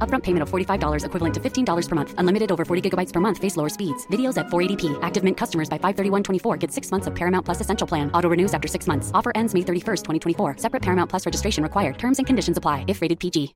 Upfront 0.00 0.24
payment 0.24 0.42
of 0.42 0.48
$45 0.50 1.04
equivalent 1.04 1.34
to 1.34 1.40
$15 1.40 1.88
per 1.88 1.94
month. 1.94 2.14
Unlimited 2.16 2.50
over 2.50 2.64
40 2.64 2.90
gigabytes 2.90 3.12
per 3.12 3.20
month. 3.20 3.38
Face 3.38 3.56
lower 3.56 3.68
speeds. 3.68 4.06
Videos 4.06 4.36
at 4.36 4.46
480p. 4.46 4.98
Active 5.02 5.22
Mint 5.22 5.36
customers 5.36 5.68
by 5.68 5.78
531.24 5.78 6.58
get 6.58 6.72
six 6.72 6.90
months 6.90 7.06
of 7.06 7.14
Paramount 7.14 7.44
Plus 7.44 7.60
Essential 7.60 7.86
Plan. 7.86 8.10
Auto 8.12 8.28
renews 8.28 8.54
after 8.54 8.66
six 8.66 8.86
months. 8.86 9.10
Offer 9.12 9.32
ends 9.34 9.54
May 9.54 9.60
31st, 9.60 10.02
2024. 10.02 10.56
Separate 10.56 10.82
Paramount 10.82 11.10
Plus 11.10 11.24
registration 11.26 11.62
required. 11.62 11.98
Terms 11.98 12.18
and 12.18 12.26
conditions 12.26 12.56
apply 12.56 12.84
if 12.88 13.02
rated 13.02 13.20
PG. 13.20 13.54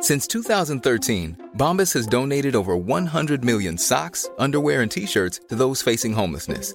Since 0.00 0.26
2013, 0.28 1.50
Bombas 1.56 1.92
has 1.94 2.06
donated 2.06 2.56
over 2.56 2.76
100 2.76 3.44
million 3.44 3.76
socks, 3.78 4.28
underwear, 4.38 4.82
and 4.82 4.90
t-shirts 4.90 5.40
to 5.48 5.54
those 5.54 5.82
facing 5.82 6.14
homelessness. 6.14 6.74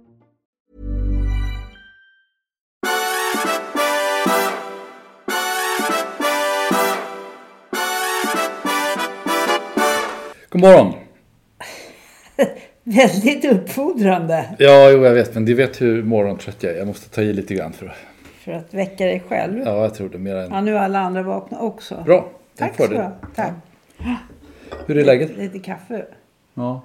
God 10.61 10.69
morgon! 10.69 10.93
Väldigt 12.83 13.45
uppfordrande 13.45 14.55
Ja, 14.59 14.89
jo, 14.89 15.03
jag 15.05 15.13
vet, 15.13 15.33
men 15.33 15.45
du 15.45 15.53
vet 15.53 15.81
hur 15.81 16.03
morgontrött 16.03 16.63
jag 16.63 16.73
är. 16.73 16.77
Jag 16.77 16.87
måste 16.87 17.09
ta 17.09 17.21
i 17.21 17.33
lite 17.33 17.53
grann 17.53 17.73
för 17.73 17.93
för 18.39 18.51
att 18.51 18.73
väcka 18.73 19.05
dig 19.05 19.23
själv. 19.29 19.57
Ja, 19.57 19.63
Ja, 19.65 19.81
jag 19.81 19.93
tror 19.95 20.09
det. 20.09 20.17
Mer 20.17 20.35
än... 20.35 20.65
nu 20.65 20.75
är 20.75 20.79
alla 20.79 20.99
andra 20.99 21.23
vakna 21.23 21.59
också. 21.59 22.03
Bra! 22.05 22.29
Tack 22.57 22.77
så. 22.77 23.11
Tack. 23.35 23.53
Hur 24.85 24.97
är 24.97 25.05
läget? 25.05 25.37
Lite 25.37 25.59
kaffe. 25.59 26.05
Ja. 26.53 26.81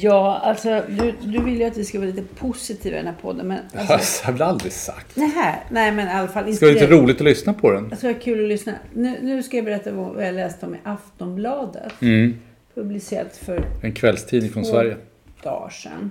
Ja, 0.00 0.38
alltså 0.42 0.82
du, 0.88 1.14
du 1.22 1.42
vill 1.44 1.58
ju 1.58 1.64
att 1.64 1.76
vi 1.76 1.84
ska 1.84 1.98
vara 1.98 2.08
lite 2.10 2.22
positiva 2.22 2.96
i 2.96 2.98
den 2.98 3.06
här 3.06 3.20
podden. 3.22 3.48
Men 3.48 3.58
alltså, 3.74 3.92
Alltså, 3.92 4.22
jag 4.22 4.26
har 4.26 4.32
väl 4.32 4.42
aldrig 4.42 4.72
sagt. 4.72 5.16
nej, 5.16 5.62
nej, 5.70 5.92
men 5.92 6.08
i 6.08 6.10
alla 6.10 6.28
fall 6.28 6.44
Det 6.44 6.50
inte 6.50 6.56
ska 6.56 6.66
vara 6.66 6.74
lite 6.74 6.86
roligt 6.86 7.16
att 7.16 7.24
lyssna 7.24 7.52
på 7.52 7.70
den. 7.70 7.90
Tror 7.90 8.10
det 8.12 8.16
är 8.16 8.20
kul 8.20 8.42
att 8.42 8.48
lyssna. 8.48 8.72
Nu, 8.94 9.18
nu 9.22 9.42
ska 9.42 9.56
jag 9.56 9.64
berätta 9.64 9.92
vad 9.92 10.26
jag 10.26 10.34
läste 10.34 10.66
om 10.66 10.74
i 10.74 10.78
Aftonbladet. 10.84 11.92
Mm. 12.02 12.38
Publicerat 12.74 13.36
för 13.36 13.64
En 13.82 13.92
kvällstidning 13.92 14.52
från 14.52 14.64
Sverige. 14.64 14.96
dagar 15.42 15.70
sedan. 15.70 16.10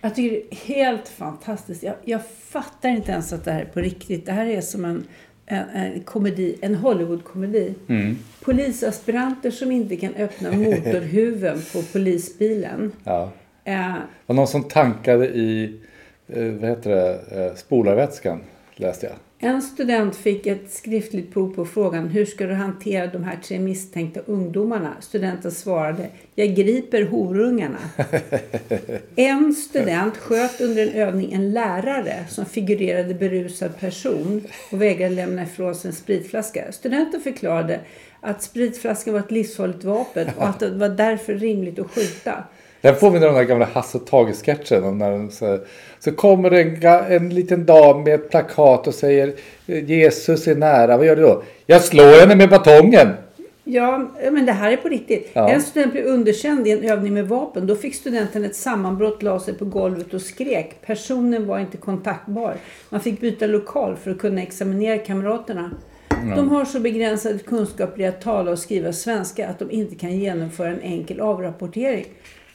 Jag 0.00 0.14
tycker 0.14 0.30
det 0.36 0.54
är 0.54 0.74
helt 0.76 1.08
fantastiskt. 1.08 1.82
Jag, 1.82 1.94
jag 2.04 2.20
fattar 2.48 2.88
inte 2.88 3.12
ens 3.12 3.32
att 3.32 3.44
det 3.44 3.52
här 3.52 3.60
är 3.60 3.64
på 3.64 3.80
riktigt. 3.80 4.26
Det 4.26 4.32
här 4.32 4.46
är 4.46 4.60
som 4.60 4.84
en, 4.84 5.04
en, 5.48 6.00
komedi, 6.00 6.56
en 6.60 6.74
Hollywood-komedi. 6.74 7.74
Mm. 7.88 8.16
Polisaspiranter 8.40 9.50
som 9.50 9.72
inte 9.72 9.96
kan 9.96 10.14
öppna 10.14 10.52
motorhuven 10.52 11.62
på 11.72 11.82
polisbilen. 11.82 12.92
Ja. 13.04 13.30
Eh, 13.64 13.94
var 14.26 14.34
någon 14.34 14.46
som 14.46 14.64
tankade 14.64 15.26
i, 15.26 15.80
eh, 16.28 16.44
vad 16.44 16.70
heter 16.70 16.90
det, 16.90 17.44
eh, 17.46 17.54
spolarvätskan, 17.54 18.40
läste 18.76 19.06
jag. 19.06 19.16
En 19.40 19.62
student 19.62 20.16
fick 20.16 20.46
ett 20.46 20.72
skriftligt 20.72 21.32
prov 21.32 21.54
på 21.54 21.64
frågan 21.64 22.08
hur 22.08 22.24
ska 22.24 22.46
du 22.46 22.54
hantera 22.54 23.06
de 23.06 23.24
här 23.24 23.38
tre 23.44 23.58
misstänkta 23.58 24.20
ungdomarna? 24.20 24.96
Studenten 25.00 25.50
svarade 25.50 26.06
jag 26.34 26.54
griper 26.54 27.02
horungarna. 27.02 27.78
En 29.16 29.54
student 29.54 30.16
sköt 30.16 30.60
under 30.60 30.86
en 30.86 30.92
övning 30.92 31.32
en 31.32 31.52
lärare 31.52 32.24
som 32.28 32.44
figurerade 32.44 33.14
berusad 33.14 33.80
person 33.80 34.42
och 34.72 34.82
vägrade 34.82 35.14
lämna 35.14 35.42
ifrån 35.42 35.74
sig 35.74 35.88
en 35.88 35.94
spritflaska. 35.94 36.72
Studenten 36.72 37.20
förklarade 37.20 37.80
att 38.20 38.42
spritflaskan 38.42 39.14
var 39.14 39.20
ett 39.20 39.30
livsfarligt 39.30 39.84
vapen 39.84 40.28
och 40.36 40.48
att 40.48 40.60
det 40.60 40.70
var 40.70 40.88
därför 40.88 41.34
rimligt 41.34 41.78
att 41.78 41.90
skjuta. 41.90 42.44
Den 42.80 42.94
påminner 42.94 43.28
om 43.28 43.34
den 43.34 43.46
gamla 43.46 43.68
Hasse 43.72 43.98
och 43.98 44.06
Tage-sketchen. 44.06 44.98
när 44.98 45.28
Så, 45.30 45.58
så 45.98 46.12
kommer 46.12 46.50
en, 46.50 46.84
en 47.12 47.34
liten 47.34 47.66
dam 47.66 48.02
med 48.02 48.14
ett 48.14 48.30
plakat 48.30 48.86
och 48.86 48.94
säger 48.94 49.32
Jesus 49.66 50.48
är 50.48 50.54
nära. 50.54 50.96
Vad 50.96 51.06
gör 51.06 51.16
du 51.16 51.22
då? 51.22 51.42
Jag 51.66 51.82
slår 51.82 52.20
henne 52.20 52.36
med 52.36 52.50
batongen. 52.50 53.08
Ja, 53.70 54.08
men 54.32 54.46
det 54.46 54.52
här 54.52 54.72
är 54.72 54.76
på 54.76 54.88
riktigt. 54.88 55.30
Ja. 55.32 55.48
En 55.48 55.62
student 55.62 55.92
blev 55.92 56.04
underkänd 56.04 56.66
i 56.66 56.70
en 56.70 56.84
övning 56.84 57.14
med 57.14 57.28
vapen. 57.28 57.66
Då 57.66 57.76
fick 57.76 57.94
studenten 57.94 58.44
ett 58.44 58.56
sammanbrott, 58.56 59.22
la 59.22 59.40
sig 59.40 59.54
på 59.54 59.64
golvet 59.64 60.14
och 60.14 60.22
skrek. 60.22 60.76
Personen 60.86 61.46
var 61.46 61.58
inte 61.58 61.76
kontaktbar. 61.76 62.54
Man 62.90 63.00
fick 63.00 63.20
byta 63.20 63.46
lokal 63.46 63.96
för 63.96 64.10
att 64.10 64.18
kunna 64.18 64.42
examinera 64.42 64.98
kamraterna. 64.98 65.70
De 66.36 66.48
har 66.48 66.64
så 66.64 66.80
begränsade 66.80 67.38
kunskaper 67.38 68.00
i 68.00 68.06
att 68.06 68.20
tala 68.20 68.50
och 68.50 68.58
skriva 68.58 68.92
svenska 68.92 69.48
att 69.48 69.58
de 69.58 69.70
inte 69.70 69.94
kan 69.94 70.12
genomföra 70.12 70.68
en 70.68 70.80
enkel 70.80 71.20
avrapportering. 71.20 72.06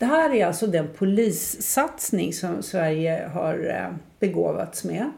Det 0.04 0.08
här 0.08 0.34
är 0.36 0.46
alltså 0.46 0.68
den 0.68 0.88
polissatsning 0.98 2.34
som 2.34 2.64
Sverige 2.64 3.30
har 3.34 3.70
eh, 3.70 3.96
begåvats 4.20 4.84
med. 4.84 5.12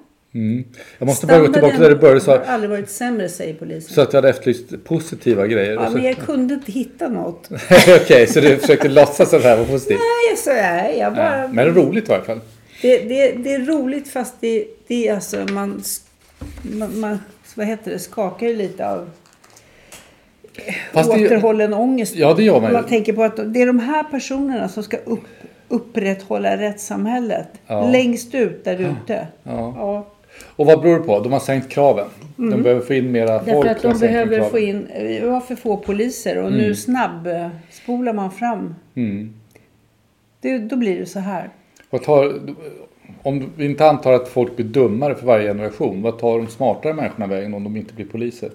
Jag 0.97 1.05
måste 1.05 1.27
bara 1.27 1.39
gå 1.39 1.53
tillbaka 1.53 1.77
där 1.77 1.89
du 1.89 1.95
började. 1.95 2.21
Så, 2.21 2.31
har 2.31 2.39
aldrig 2.39 2.69
varit 2.69 2.89
sämre, 2.89 3.29
säger 3.29 3.53
polisen. 3.53 3.93
så 3.93 4.01
att 4.01 4.13
jag 4.13 4.17
hade 4.17 4.29
efterlyst 4.29 4.83
positiva 4.83 5.47
grejer. 5.47 5.73
ja, 5.73 5.89
men 5.89 6.03
jag 6.03 6.17
kunde 6.17 6.53
inte 6.53 6.71
hitta 6.71 7.07
något. 7.07 7.49
Okej, 8.01 8.27
så 8.27 8.39
du 8.39 8.57
försökte 8.57 8.87
låtsas 8.87 9.33
att 9.33 9.41
det 9.41 9.47
här 9.49 9.57
var 9.57 9.65
positivt? 9.65 9.99
Nej, 9.99 10.37
så 10.37 10.49
är 10.49 10.99
jag 10.99 11.15
bara... 11.15 11.41
Ja. 11.41 11.47
Men 11.47 11.73
roligt 11.73 12.09
i 12.09 12.13
alla 12.13 12.23
fall. 12.23 12.39
Det, 12.81 12.97
det, 12.97 13.31
det 13.31 13.53
är 13.53 13.65
roligt 13.65 14.07
fast 14.07 14.35
det, 14.39 14.67
det 14.87 15.07
är 15.07 15.15
alltså 15.15 15.37
man, 15.37 15.83
man, 16.61 16.99
man 16.99 17.19
vad 17.55 17.67
heter 17.67 17.91
det, 17.91 17.99
skakar 17.99 18.47
lite 18.47 18.89
av 18.89 19.09
Fast 20.93 21.13
det- 21.13 21.25
återhållen 21.25 21.73
ångest. 21.73 22.15
Ja, 22.15 22.33
det 22.33 22.43
gör 22.43 22.61
man 22.61 22.69
ju. 22.69 22.73
Man 22.73 22.85
tänker 22.85 23.13
på 23.13 23.23
att 23.23 23.53
det 23.53 23.61
är 23.61 23.65
de 23.67 23.79
här 23.79 24.03
personerna 24.03 24.67
som 24.67 24.83
ska 24.83 24.97
upp, 24.97 25.23
upprätthålla 25.67 26.57
rättssamhället. 26.57 27.47
Ja. 27.67 27.89
Längst 27.91 28.35
ut 28.35 28.63
där 28.63 28.73
ute. 28.81 29.27
Ja. 29.43 29.73
Ja. 29.77 30.05
Och 30.55 30.65
vad 30.65 30.81
beror 30.81 30.99
det 30.99 31.03
på? 31.05 31.19
De 31.19 31.31
har 31.31 31.39
sänkt 31.39 31.69
kraven. 31.69 32.05
De 32.35 32.61
behöver 32.63 32.81
få 32.81 32.93
in 32.93 33.11
mera 33.11 33.39
folk. 33.39 33.47
Mm. 33.49 33.61
Därför 33.63 33.69
att 33.75 33.81
som 33.81 33.91
de 33.93 33.99
behöver 34.07 34.35
kraven. 34.35 34.51
få 34.51 34.59
in, 34.59 34.87
vi 34.99 35.19
har 35.29 35.39
för 35.41 35.55
få 35.55 35.77
poliser 35.77 36.37
och 36.37 36.47
Mm. 36.47 36.59
nu 36.59 36.75
snabb 36.75 37.27
eh, 37.27 37.47
spolar 37.71 38.13
man 38.13 38.31
fram. 38.31 38.75
Det, 40.41 40.57
då 40.57 40.75
blir 40.75 40.99
det 40.99 41.05
så 41.05 41.19
här. 41.19 41.49
Vad 41.89 42.03
tar, 42.03 42.33
om 43.23 43.49
vi 43.55 43.65
inte 43.65 43.89
antar 43.89 44.13
att 44.13 44.27
folk 44.27 44.55
blir 44.55 44.65
dummare 44.65 45.15
för 45.15 45.25
varje 45.25 45.47
generation. 45.47 46.01
Vad 46.01 46.19
tar 46.19 46.37
de 46.37 46.47
smartare 46.47 46.93
människorna 46.93 47.27
vägen 47.27 47.53
om 47.53 47.63
de 47.63 47.77
inte 47.77 47.93
blir 47.93 48.05
poliser? 48.05 48.49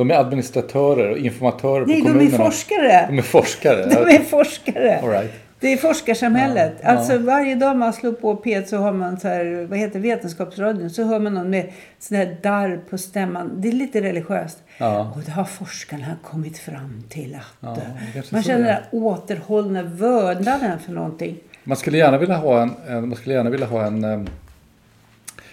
De 0.00 0.10
är 0.10 0.14
administratörer 0.14 1.10
och 1.10 1.18
informatörer 1.18 1.86
Nej, 1.86 2.00
på 2.02 2.08
de 2.08 2.10
är 2.10 2.12
kommunerna. 2.14 2.44
forskare. 2.44 3.06
De 3.08 3.18
är 3.18 3.22
forskare. 3.22 3.86
De 3.86 4.14
är 4.16 4.18
forskare. 4.24 4.98
All 5.02 5.08
right. 5.08 5.30
Det 5.60 5.72
är 5.72 5.76
forskarsamhället. 5.76 6.72
Ja, 6.82 6.88
Alltså 6.88 7.12
ja. 7.12 7.18
varje 7.18 7.54
dag 7.54 7.76
man 7.76 7.92
slår 7.92 8.12
på 8.12 8.34
P1 8.36 8.64
så 8.64 8.76
har 8.76 8.92
man 8.92 9.20
så 9.20 9.28
här, 9.28 9.66
vad 9.70 9.78
heter 9.78 10.00
Vetenskapsradion. 10.00 10.90
Så 10.90 11.04
hör 11.04 11.18
man 11.18 11.34
någon 11.34 11.50
med 11.50 11.72
sån 11.98 12.16
här 12.16 12.36
darr 12.42 12.80
på 12.90 12.98
stämman. 12.98 13.50
Det 13.60 13.68
är 13.68 13.72
lite 13.72 14.00
religiöst. 14.00 14.58
Ja. 14.78 15.12
Och 15.16 15.22
det 15.22 15.30
har 15.30 15.44
forskarna 15.44 16.06
kommit 16.24 16.58
fram 16.58 17.02
till 17.08 17.36
att... 17.60 17.78
Kanske 18.14 18.34
man 18.34 18.42
känner 18.42 18.58
den 18.58 18.68
här 18.68 18.84
återhållna 18.90 19.82
vördnaden 19.82 20.78
för 20.78 20.92
någonting. 20.92 21.36
Man 21.64 21.76
skulle 21.76 21.98
gärna 21.98 22.18
vilja 22.18 22.36
ha 22.36 22.62
en, 22.62 23.08
man 23.08 23.16
skulle 23.16 23.34
gärna 23.34 23.50
vilja 23.50 23.66
ha 23.66 23.86
en, 23.86 24.04
em, 24.04 24.26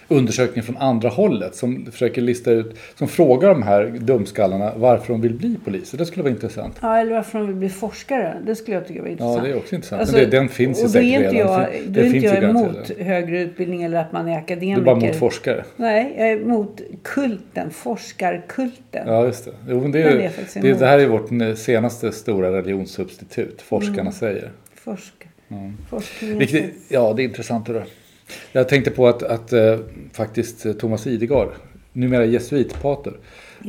undersökningar 0.08 0.62
från 0.62 0.76
andra 0.76 1.08
hållet 1.08 1.54
som 1.54 1.86
försöker 1.92 2.22
lista 2.22 2.50
ut, 2.50 2.76
som 2.94 3.08
frågar 3.08 3.48
de 3.48 3.62
här 3.62 3.84
dumskallarna 4.00 4.72
varför 4.76 5.12
de 5.12 5.20
vill 5.20 5.34
bli 5.34 5.56
poliser. 5.64 5.98
Det 5.98 6.06
skulle 6.06 6.22
vara 6.22 6.32
intressant. 6.32 6.78
Ja, 6.82 6.98
eller 6.98 7.12
varför 7.14 7.38
de 7.38 7.46
vill 7.46 7.56
bli 7.56 7.68
forskare. 7.68 8.36
Det 8.46 8.54
skulle 8.56 8.76
jag 8.76 8.86
tycka 8.88 9.02
var 9.02 9.08
intressant. 9.08 9.36
Ja, 9.38 9.44
det 9.44 9.50
är 9.50 9.56
också 9.56 9.74
intressant. 9.74 10.12
Men 10.12 10.20
det, 10.20 10.26
den 10.26 10.48
finns 10.48 10.78
ju 10.78 10.82
Alltså, 10.82 10.98
säkert 10.98 11.14
inte 11.20 11.34
redan. 11.34 11.60
jag, 11.60 11.68
då 11.88 12.00
är 12.00 12.04
inte 12.14 12.26
jag 12.26 12.42
emot 12.44 12.90
högre 12.98 13.40
utbildning 13.40 13.82
eller 13.82 13.98
att 14.00 14.12
man 14.12 14.28
är 14.28 14.32
Du 14.32 14.36
akademiker. 14.38 14.80
är 14.80 14.84
bara 14.84 14.94
mot 14.96 15.16
forskare. 15.16 15.64
Nej, 15.76 16.14
jag 16.18 16.28
är 16.28 16.40
emot 16.40 16.80
kulten, 17.02 17.70
forskarkulten. 17.70 19.02
Ja, 19.06 19.24
just 19.24 19.44
det. 19.44 19.50
Jo, 19.68 19.88
det, 19.88 20.02
är, 20.02 20.06
är 20.16 20.30
det, 20.62 20.72
det 20.72 20.86
här 20.86 20.98
är 20.98 21.06
vårt 21.06 21.32
eh, 21.32 21.54
senaste 21.54 22.12
stora 22.12 22.52
religionssubstitut. 22.52 23.62
Forskarna 23.62 24.00
Mm. 24.00 24.12
säger. 24.12 24.50
Forsk, 24.74 25.12
Forskningen. 25.90 26.38
Vilket, 26.38 26.64
ja, 26.88 27.12
det 27.16 27.22
är 27.22 27.24
intressant 27.24 27.66
det. 27.66 27.84
Jag 28.52 28.68
tänkte 28.68 28.90
på 28.90 29.08
att, 29.08 29.22
att 29.22 29.52
eh, 29.52 29.78
faktiskt 30.12 30.66
eh, 30.66 30.72
Thomas 30.72 31.06
Idegard, 31.06 31.48
numera 31.92 32.24
jesuitpater, 32.24 33.12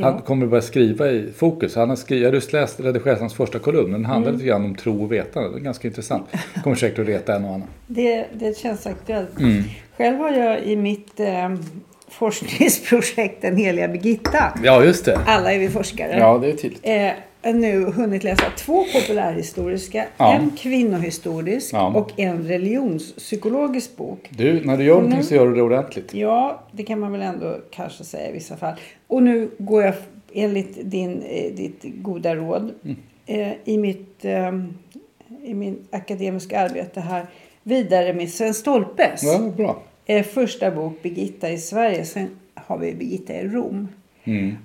han 0.02 0.22
kommer 0.22 0.48
börja 0.48 0.62
skriva 0.62 1.10
i 1.10 1.32
Fokus. 1.38 1.76
Han 1.76 1.90
har 1.90 1.96
skrivit, 1.96 2.24
jag 2.24 2.30
har 2.30 2.36
just 2.36 2.54
läst, 2.54 2.80
redigerat 2.80 3.20
hans 3.20 3.34
första 3.34 3.60
kolumn. 3.60 3.92
Den 3.92 4.06
handlar 4.06 4.32
lite 4.32 4.46
grann 4.46 4.66
om 4.66 4.76
tro 4.76 5.04
och 5.04 5.12
vetande. 5.12 5.50
Det 5.50 5.58
är 5.58 5.60
ganska 5.60 5.88
intressant. 5.88 6.28
Kommer 6.64 6.76
säkert 6.76 7.00
att 7.00 7.08
reta 7.08 7.36
en 7.36 7.46
och 7.46 7.54
annan. 7.54 7.68
Det, 7.88 8.26
det 8.34 8.58
känns 8.58 8.88
aktuellt. 8.88 9.40
Mm. 9.40 9.64
Själv 9.98 10.18
har 10.18 10.32
jag 10.32 10.64
i 10.64 10.76
mitt 10.76 11.20
eh, 11.20 11.50
forskningsprojekt 12.10 13.42
Den 13.42 13.58
heliga 13.58 13.88
Birgitta. 13.88 14.54
Ja, 14.64 14.84
just 14.84 15.06
det. 15.06 15.20
Alla 15.26 15.54
är 15.54 15.60
vi 15.60 15.70
forskare. 15.70 16.18
Ja, 16.20 16.38
det 16.38 16.48
är 16.52 16.54
tydligt. 16.54 16.80
eh, 16.84 17.12
nu 17.44 17.84
hunnit 17.86 18.24
läsa 18.24 18.44
två 18.58 18.86
populärhistoriska, 18.94 20.06
Ja. 20.18 20.34
en 20.34 20.52
kvinnohistorisk 20.58 21.74
Ja. 21.74 21.88
och 21.96 22.20
en 22.20 22.44
religionspsykologisk 22.48 23.98
bok. 23.98 24.28
Du, 24.30 24.66
när 24.66 24.78
du 24.78 24.84
gör 24.84 24.96
någonting 24.96 25.24
så 25.24 25.36
gör 25.36 25.48
du 25.48 25.56
det 25.56 25.62
ordentligt. 25.62 26.14
Ja, 26.14 26.64
det 26.72 26.84
kan 26.84 27.00
man 27.00 27.12
väl 27.12 27.22
ändå 27.22 27.58
kanske 27.72 28.04
säga 28.04 28.30
i 28.30 28.34
vissa 28.34 28.58
fall. 28.58 28.74
Och 29.08 29.24
nu 29.24 29.50
går 29.58 29.84
jag 29.84 29.94
enligt 30.34 30.92
din, 30.92 31.22
eh, 31.22 31.54
ditt 31.54 31.84
goda 31.84 32.36
råd 32.36 32.72
Mm. 32.84 32.96
eh, 33.26 33.54
i, 33.66 33.78
mitt, 33.78 34.26
eh, 34.26 34.52
i 35.44 35.54
min 35.54 35.78
akademiska 35.92 36.60
arbete 36.60 37.00
här 37.02 37.26
vidare 37.64 38.14
med 38.14 38.30
Sven 38.30 38.54
Stolpes 38.54 39.24
Ja, 39.24 39.40
bra. 39.58 39.82
eh, 40.06 40.24
första 40.26 40.72
bok 40.72 40.94
Birgitta 41.04 41.50
i 41.50 41.58
Sverige. 41.58 42.06
Sen 42.06 42.28
har 42.56 42.78
vi 42.78 42.94
Birgitta 42.94 43.34
i 43.34 43.48
Rom. 43.48 43.88
Mm. 44.24 44.58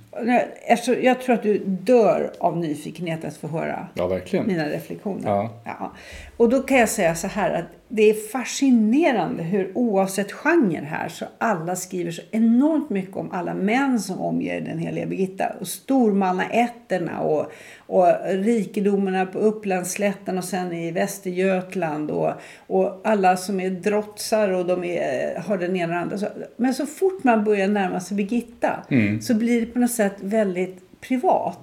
Eftersom 0.67 1.03
jag 1.03 1.21
tror 1.21 1.35
att 1.35 1.43
du 1.43 1.59
dör 1.65 2.33
av 2.39 2.57
nyfikenhet 2.57 3.25
att 3.25 3.37
få 3.37 3.49
höra 3.49 3.89
Ja, 3.95 4.21
mina 4.47 4.69
reflektioner. 4.69 5.49
Ja. 5.65 5.93
Och 6.37 6.49
då 6.49 6.63
kan 6.63 6.79
jag 6.79 6.89
säga 6.89 7.15
så 7.15 7.27
här 7.27 7.51
att 7.51 7.65
det 7.97 8.11
är 8.11 8.15
fascinerande 8.15 9.43
hur 9.43 9.73
oavsett 9.75 10.33
genre 10.33 10.85
här 10.85 11.09
så 11.09 11.25
alla 11.39 11.77
skriver 11.77 12.11
så 12.11 12.23
enormt 12.31 12.91
mycket 12.91 13.17
om 13.17 13.31
alla 13.33 13.55
män 13.55 14.01
som 14.01 14.21
omger 14.21 14.61
den 14.61 14.79
heliga 14.79 15.07
Birgitta. 15.07 15.53
Och 15.61 15.69
stormannaätterna 15.69 17.21
och, 17.21 17.53
och 17.79 18.07
rikedomarna 18.25 19.27
på 19.27 19.39
Upplandsslätten 19.39 20.39
och 20.39 20.45
sen 20.45 20.73
i 20.73 20.91
Västergötland 20.91 22.11
och, 22.11 22.33
och 22.67 23.01
alla 23.05 23.37
som 23.37 23.61
är 23.61 23.71
drotsar 23.71 24.49
och 24.49 24.67
de 24.67 24.85
är, 24.85 25.39
har 25.41 25.59
den 25.59 25.77
ena 25.77 25.95
och 25.95 26.01
andra. 26.01 26.17
Men 26.57 26.75
så 26.75 26.87
fort 26.87 27.25
man 27.25 27.45
börjar 27.45 27.69
närma 27.69 28.01
sig 28.01 28.17
Birgitta 28.17 28.85
så 29.23 29.35
blir 29.35 29.61
det 29.61 29.67
på 29.67 29.79
något 29.79 29.91
sätt 29.91 30.17
väldigt 30.21 30.84
privat. 31.09 31.59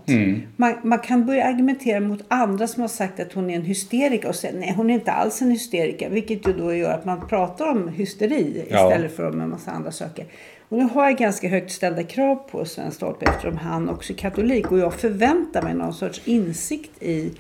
Man, 0.56 0.74
man 0.84 1.00
kan 1.00 1.26
börja 1.26 1.46
argumentera 1.46 2.00
mot 2.00 2.24
andra 2.28 2.68
som 2.68 2.82
har 2.82 2.88
sagt 2.88 3.20
att 3.20 3.34
hon 3.34 3.50
är 3.50 3.56
en 3.56 3.62
hysteriker 3.66 4.30
och 4.30 4.36
säga 4.36 4.54
nej 4.60 4.74
hon 4.78 4.90
är 4.90 4.94
inte 4.94 5.12
alls 5.12 5.42
en 5.42 5.52
hysteriker. 5.52 6.10
Vilket 6.10 6.48
ju 6.48 6.54
då 6.54 6.74
gör 6.76 6.94
att 6.94 7.06
man 7.06 7.28
pratar 7.28 7.72
om 7.72 7.88
hysteri 7.88 8.66
Ja. 8.70 8.88
istället 8.90 9.16
för 9.16 9.30
om 9.30 9.42
en 9.42 9.50
massa 9.50 9.72
andra 9.72 9.92
saker. 9.92 10.26
Och 10.70 10.78
nu 10.78 10.84
har 10.84 11.06
jag 11.06 11.18
ganska 11.18 11.48
högt 11.48 11.72
ställda 11.72 12.04
krav 12.04 12.36
på 12.36 12.66
Sven 12.66 12.92
Stolpe 12.92 13.26
eftersom 13.26 13.58
han 13.58 13.90
också 13.90 14.14
är 14.14 14.18
katolik 14.18 14.72
och 14.72 14.80
jag 14.80 14.94
förväntar 14.94 15.62
mig 15.62 15.74
någon 15.74 15.94
sorts 15.94 16.22
insikt 16.26 17.04
i 17.04 17.32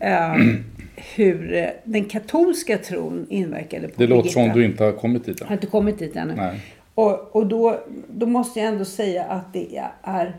eh, 0.00 0.34
hur 1.14 1.54
eh, 1.54 1.66
den 1.84 2.04
katolska 2.04 2.78
tron 2.78 3.26
inverkade 3.30 3.88
på 3.88 3.94
Det 3.96 4.06
låter 4.06 4.22
Birgitta. 4.22 4.40
som 4.50 4.58
du 4.58 4.64
inte 4.64 4.84
har 4.84 4.92
kommit 4.92 5.24
dit 5.24 5.36
Jag 5.40 5.44
än. 5.44 5.48
har 5.48 5.54
inte 5.56 5.66
kommit 5.66 5.98
dit 5.98 6.16
ännu. 6.16 6.34
Nej. 6.36 6.60
Och, 6.94 7.36
och 7.36 7.46
då, 7.46 7.80
då 8.08 8.26
måste 8.26 8.58
jag 8.60 8.68
ändå 8.68 8.84
säga 8.84 9.24
att 9.24 9.52
det 9.52 9.76
är 10.02 10.36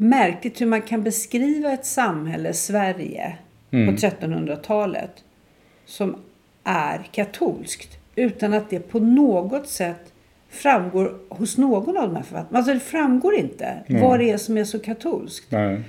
märkligt 0.00 0.60
hur 0.60 0.66
man 0.66 0.82
kan 0.82 1.02
beskriva 1.02 1.72
ett 1.72 1.86
samhälle, 1.86 2.52
Sverige, 2.52 3.36
Mm. 3.72 3.86
på 3.86 4.00
1300-talet 4.00 5.10
som 5.86 6.16
är 6.64 7.08
katolskt 7.12 7.98
utan 8.16 8.54
att 8.54 8.70
det 8.70 8.80
på 8.80 8.98
något 8.98 9.68
sätt 9.68 10.12
framgår 10.48 11.14
hos 11.28 11.58
någon 11.58 11.96
av 11.96 12.08
de 12.08 12.16
här 12.16 12.22
författarna. 12.22 12.58
Alltså 12.58 12.74
det 12.74 12.80
framgår 12.80 13.34
inte 13.34 13.74
vad 13.88 14.18
det 14.18 14.30
är 14.30 14.36
som 14.36 14.56
är 14.58 14.64
så 14.64 14.78
katolskt. 14.78 15.52
Nej. 15.52 15.80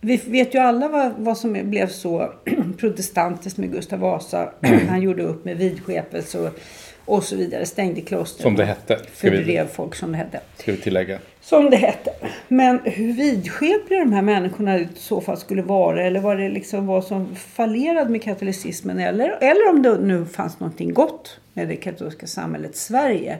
Vi 0.00 0.16
vet 0.16 0.54
ju 0.54 0.58
alla 0.58 0.88
vad, 0.88 1.12
vad 1.18 1.38
som 1.38 1.52
blev 1.64 1.88
så 1.88 2.32
protestantiskt 2.78 3.58
med 3.58 3.72
Gustav 3.72 3.98
Vasa. 3.98 4.50
Han 4.88 5.02
gjorde 5.02 5.22
upp 5.22 5.44
med 5.44 5.56
vidskepelse 5.56 6.38
och, 6.38 6.58
och 7.04 7.22
så 7.24 7.36
vidare. 7.36 7.66
Stängde 7.66 8.00
kloster. 8.00 8.42
Som 8.42 8.56
det 8.56 8.64
hette, 8.64 8.98
Fördrev 9.12 9.66
folk 9.68 9.94
som 9.94 10.12
det 10.12 10.18
hette. 10.18 10.40
Ska 10.56 10.72
vi 10.72 10.78
tillägga. 10.78 11.18
Som 11.40 11.70
det 11.70 11.76
hette. 11.76 12.10
Men 12.48 12.80
hur 12.84 13.12
vidskepliga 13.12 13.98
de 14.00 14.12
här 14.12 14.22
människorna 14.22 14.78
i 14.78 14.88
så 14.96 15.20
fall 15.20 15.36
skulle 15.36 15.62
vara. 15.62 16.02
Eller 16.02 16.20
vad 16.20 16.38
det 16.38 16.48
liksom 16.48 16.86
var 16.86 17.00
som 17.00 17.34
fallerade 17.36 18.10
med 18.10 18.22
katolicismen. 18.22 18.98
Eller, 18.98 19.28
eller 19.40 19.70
om 19.70 19.82
det 19.82 19.98
nu 19.98 20.24
fanns 20.26 20.60
någonting 20.60 20.92
gott 20.94 21.40
med 21.52 21.68
det 21.68 21.76
katolska 21.76 22.26
samhället 22.26 22.76
Sverige. 22.76 23.38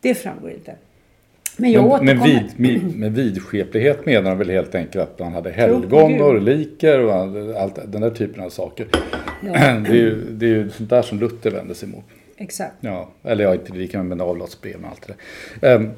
Det 0.00 0.14
framgår 0.14 0.50
inte. 0.50 0.74
Men 1.56 1.72
jag 1.72 2.04
Men, 2.04 2.18
men, 2.18 2.26
vid, 2.58 2.96
med, 2.98 3.12
vidskeplighet 3.12 4.06
menar 4.06 4.30
de 4.30 4.38
väl 4.38 4.50
helt 4.50 4.74
enkelt 4.74 5.02
att 5.04 5.18
man 5.18 5.32
hade 5.32 5.50
helgon 5.50 6.20
och 6.20 6.32
Gud. 6.34 6.42
liker 6.42 7.00
och 7.00 7.12
all- 7.14 7.56
allt, 7.56 7.78
den 7.86 8.00
där 8.00 8.10
typen 8.10 8.44
av 8.44 8.50
saker. 8.50 8.86
Det, 9.42 9.48
är 9.90 9.94
ju, 9.94 10.24
det 10.30 10.46
är 10.46 10.50
ju 10.50 10.70
sånt 10.70 10.90
där 10.90 11.02
som 11.02 11.20
Luther 11.20 11.50
vänder 11.50 11.74
sig 11.74 11.88
mot. 11.88 12.04
Exakt. 12.36 12.74
Ja, 12.80 13.08
eller 13.24 13.44
ja, 13.44 13.54
inte 13.54 13.72
lika 13.72 14.02
med 14.02 14.22
avlatsbrev 14.22 14.76
och 14.84 14.90
allt 14.90 15.06
det 15.06 15.14
där. 15.60 15.74
Ehm, 15.74 15.90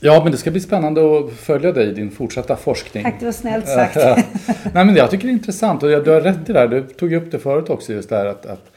ja, 0.00 0.20
men 0.22 0.32
det 0.32 0.38
ska 0.38 0.50
bli 0.50 0.60
spännande 0.60 1.18
att 1.18 1.32
följa 1.32 1.72
dig 1.72 1.88
i 1.88 1.92
din 1.92 2.10
fortsatta 2.10 2.56
forskning. 2.56 3.04
Tack, 3.04 3.14
det 3.18 3.24
var 3.24 3.32
snällt 3.32 3.68
sagt. 3.68 3.96
Nej, 4.74 4.84
men 4.84 4.96
jag 4.96 5.10
tycker 5.10 5.24
det 5.24 5.30
är 5.30 5.34
intressant 5.34 5.82
och 5.82 5.88
du 5.88 6.10
har 6.10 6.20
rätt 6.20 6.48
i 6.48 6.52
det 6.52 6.58
här. 6.58 6.68
Du 6.68 6.82
tog 6.82 7.12
upp 7.12 7.30
det 7.30 7.38
förut 7.38 7.70
också, 7.70 7.92
just 7.92 8.08
det 8.08 8.16
här 8.16 8.26
att, 8.26 8.46
att 8.46 8.70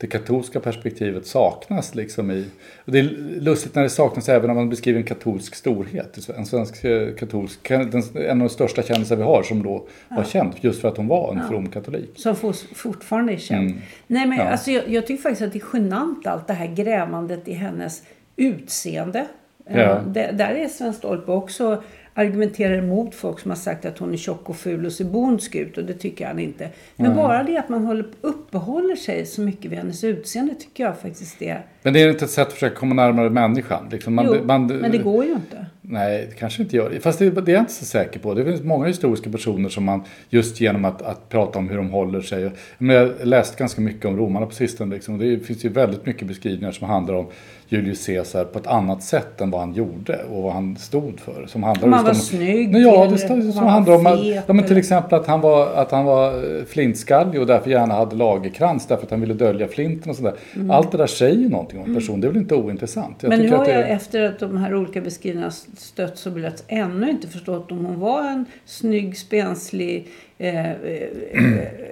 det 0.00 0.06
katolska 0.06 0.60
perspektivet 0.60 1.26
saknas 1.26 1.94
liksom 1.94 2.30
i... 2.30 2.46
Och 2.84 2.92
det 2.92 2.98
är 2.98 3.04
lustigt 3.40 3.74
när 3.74 3.82
det 3.82 3.90
saknas 3.90 4.28
även 4.28 4.50
om 4.50 4.56
man 4.56 4.68
beskriver 4.68 5.00
en 5.00 5.06
katolsk 5.06 5.54
storhet. 5.54 6.28
En 6.36 6.46
svensk 6.46 6.84
eh, 6.84 7.14
katolsk, 7.14 7.70
en 7.70 7.82
av 8.30 8.38
de 8.38 8.48
största 8.48 8.82
kändisar 8.82 9.16
vi 9.16 9.22
har 9.22 9.42
som 9.42 9.62
då 9.62 9.86
var 10.08 10.24
känd 10.24 10.52
just 10.60 10.80
för 10.80 10.88
att 10.88 10.96
hon 10.96 11.08
var 11.08 11.32
en 11.34 11.48
from 11.48 11.68
katolik. 11.68 12.10
Som 12.16 12.36
for, 12.36 12.52
fortfarande 12.74 13.32
är 13.32 13.36
känd. 13.36 13.70
Mm. 13.70 13.80
Nej, 14.06 14.26
men 14.26 14.38
Ja. 14.38 14.44
alltså, 14.44 14.70
jag, 14.70 14.88
jag 14.88 15.06
tycker 15.06 15.22
faktiskt 15.22 15.42
att 15.42 15.52
det 15.52 15.58
är 15.58 15.68
genant 15.72 16.26
allt 16.26 16.46
det 16.46 16.52
här 16.52 16.66
grävandet 16.66 17.48
i 17.48 17.52
hennes 17.52 18.02
utseende. 18.36 19.26
Ja. 19.68 19.80
Eh, 19.80 20.02
där 20.12 20.54
är 20.54 20.68
Sven 20.68 20.94
Stolpe 20.94 21.32
också 21.32 21.82
argumenterar 22.18 22.78
emot 22.78 23.14
folk 23.14 23.40
som 23.40 23.50
har 23.50 23.56
sagt 23.56 23.84
att 23.84 23.98
hon 23.98 24.12
är 24.12 24.16
tjock 24.16 24.48
och 24.48 24.56
ful 24.56 24.86
och 24.86 24.92
ser 24.92 25.04
bondsk 25.04 25.54
ut 25.54 25.78
och 25.78 25.84
det 25.84 25.94
tycker 25.94 26.26
han 26.26 26.38
inte. 26.38 26.68
Men 26.96 27.16
bara 27.16 27.42
det 27.42 27.56
att 27.56 27.68
man 27.68 27.84
håller, 27.84 28.06
uppehåller 28.20 28.96
sig 28.96 29.26
så 29.26 29.40
mycket 29.40 29.70
vid 29.70 29.78
hennes 29.78 30.04
utseende 30.04 30.54
tycker 30.54 30.84
jag 30.84 30.98
faktiskt 30.98 31.42
är... 31.42 31.66
Men 31.82 31.92
det 31.92 32.02
är 32.02 32.10
inte 32.10 32.24
ett 32.24 32.30
sätt 32.30 32.46
att 32.46 32.52
försöka 32.52 32.76
komma 32.76 32.94
närmare 32.94 33.30
människan. 33.30 33.88
Liksom 33.90 34.14
man, 34.14 34.26
jo, 34.26 34.44
man, 34.44 34.66
men 34.66 34.92
det 34.92 34.98
går 34.98 35.24
ju 35.24 35.32
inte. 35.32 35.66
Nej, 35.80 36.26
det 36.30 36.34
kanske 36.34 36.62
inte 36.62 36.76
gör. 36.76 36.98
Fast 37.00 37.18
det, 37.18 37.30
det 37.30 37.52
är 37.52 37.54
jag 37.54 37.62
inte 37.62 37.72
så 37.72 37.84
säker 37.84 38.20
på. 38.20 38.34
Det 38.34 38.44
finns 38.44 38.62
många 38.62 38.86
historiska 38.86 39.30
personer 39.30 39.68
som 39.68 39.84
man 39.84 40.02
just 40.28 40.60
genom 40.60 40.84
att, 40.84 41.02
att 41.02 41.28
prata 41.28 41.58
om 41.58 41.68
hur 41.68 41.76
de 41.76 41.90
håller 41.90 42.20
sig. 42.20 42.50
Men 42.78 42.96
jag 42.96 43.02
har 43.02 43.24
läst 43.24 43.58
ganska 43.58 43.80
mycket 43.80 44.04
om 44.04 44.16
romarna 44.16 44.46
på 44.46 44.54
sistone. 44.54 44.94
Liksom. 44.94 45.18
Det 45.18 45.38
finns 45.38 45.64
ju 45.64 45.68
väldigt 45.68 46.06
mycket 46.06 46.28
beskrivningar 46.28 46.72
som 46.72 46.88
handlar 46.88 47.14
om 47.14 47.26
Julius 47.70 48.06
Caesar 48.06 48.44
på 48.44 48.58
ett 48.58 48.66
annat 48.66 49.02
sätt 49.02 49.40
än 49.40 49.50
vad 49.50 49.60
han 49.60 49.74
gjorde 49.74 50.24
och 50.30 50.42
vad 50.42 50.52
han 50.52 50.76
stod 50.76 51.20
för. 51.20 51.46
Som 51.46 51.62
handlar 51.62 51.86
Om 51.86 51.92
han 51.92 52.04
var 52.04 52.10
om, 52.10 52.16
snygg 52.16 52.72
Nej, 52.72 52.82
Ja, 52.82 53.06
det 53.10 53.18
står, 53.18 53.34
om 53.34 53.52
som 53.52 53.58
han 53.62 53.68
handlar 53.68 53.92
var 53.92 54.00
om 54.00 54.06
att, 54.06 54.26
ja, 54.46 54.52
men 54.52 54.64
till 54.66 54.76
exempel 54.76 55.18
att 55.20 55.26
han 55.26 55.40
var, 55.40 55.66
att 55.74 55.90
han 55.90 56.04
var 56.04 56.56
eh, 56.58 56.64
flintskallig 56.64 57.40
och 57.40 57.46
därför 57.46 57.70
gärna 57.70 57.94
hade 57.94 58.16
lagerkrans 58.16 58.86
därför 58.86 59.04
att 59.04 59.10
han 59.10 59.20
ville 59.20 59.34
dölja 59.34 59.68
flinten 59.68 60.10
och 60.10 60.16
sådär. 60.16 60.34
Allt 60.70 60.92
det 60.92 60.98
där 60.98 61.06
säger 61.06 61.48
någonting 61.48 61.78
om 61.80 61.88
en 61.88 61.94
person. 61.94 62.20
Det 62.20 62.26
är 62.26 62.28
väl 62.28 62.42
inte 62.42 62.54
ointressant. 62.54 63.16
Jag 63.20 63.32
Mm. 63.32 63.38
Men 63.38 63.50
nu 63.50 63.56
har 63.56 63.64
det 63.64 63.72
jag 63.80 63.90
efter 63.90 64.22
att 64.22 64.38
de 64.38 64.56
här 64.56 64.74
olika 64.74 65.00
beskrivningarna 65.00 65.52
stötts 65.76 66.26
och 66.26 66.32
blötts 66.32 66.64
ännu 66.68 67.10
inte 67.10 67.28
förstått 67.28 67.72
om 67.72 67.84
hon 67.84 68.00
var 68.00 68.22
en 68.30 68.44
snygg, 68.64 69.18
spenslig, 69.18 70.08
eh, 70.38 70.70
eh, 70.70 70.74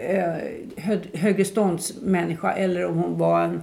eh, 0.08 0.34
hö- 0.76 0.98
högreståndsmänniska 1.14 2.52
eller 2.52 2.86
om 2.86 2.96
hon 2.98 3.18
var 3.18 3.40
en, 3.40 3.62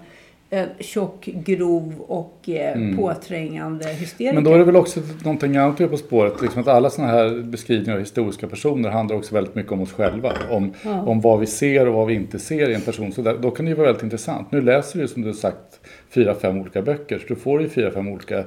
en 0.53 0.69
tjock, 0.79 1.25
grov 1.25 1.93
och 2.07 2.49
eh, 2.49 2.95
påträngande 2.95 3.87
hysteriker. 3.87 4.31
Mm. 4.31 4.35
Men 4.35 4.43
då 4.43 4.53
är 4.53 4.57
det 4.57 4.63
väl 4.63 4.75
också 4.75 4.99
någonting 5.23 5.57
annat 5.57 5.81
vi 5.81 5.87
på 5.87 5.97
spåret. 5.97 6.41
Liksom 6.41 6.61
att 6.61 6.67
alla 6.67 6.89
sådana 6.89 7.11
här 7.11 7.41
beskrivningar 7.43 7.93
av 7.93 7.99
historiska 7.99 8.47
personer 8.47 8.89
handlar 8.89 9.15
också 9.15 9.35
väldigt 9.35 9.55
mycket 9.55 9.71
om 9.71 9.81
oss 9.81 9.91
själva. 9.91 10.33
Om, 10.49 10.73
om 10.83 11.21
vad 11.21 11.39
vi 11.39 11.45
ser 11.45 11.87
och 11.87 11.93
vad 11.93 12.07
vi 12.07 12.13
inte 12.13 12.39
ser 12.39 12.69
i 12.69 12.73
en 12.73 12.81
person. 12.81 13.11
Så 13.11 13.21
där, 13.21 13.37
då 13.37 13.51
kan 13.51 13.65
det 13.65 13.69
ju 13.69 13.75
vara 13.75 13.87
väldigt 13.87 14.03
intressant. 14.03 14.51
Nu 14.51 14.61
läser 14.61 14.99
du 14.99 15.07
som 15.07 15.21
du 15.21 15.33
sagt 15.33 15.79
fyra, 16.09 16.35
fem 16.35 16.57
olika 16.57 16.81
böcker. 16.81 17.19
Så 17.19 17.25
du 17.27 17.35
får 17.35 17.61
ju 17.61 17.69
fyra, 17.69 17.91
fem 17.91 18.07
olika 18.07 18.43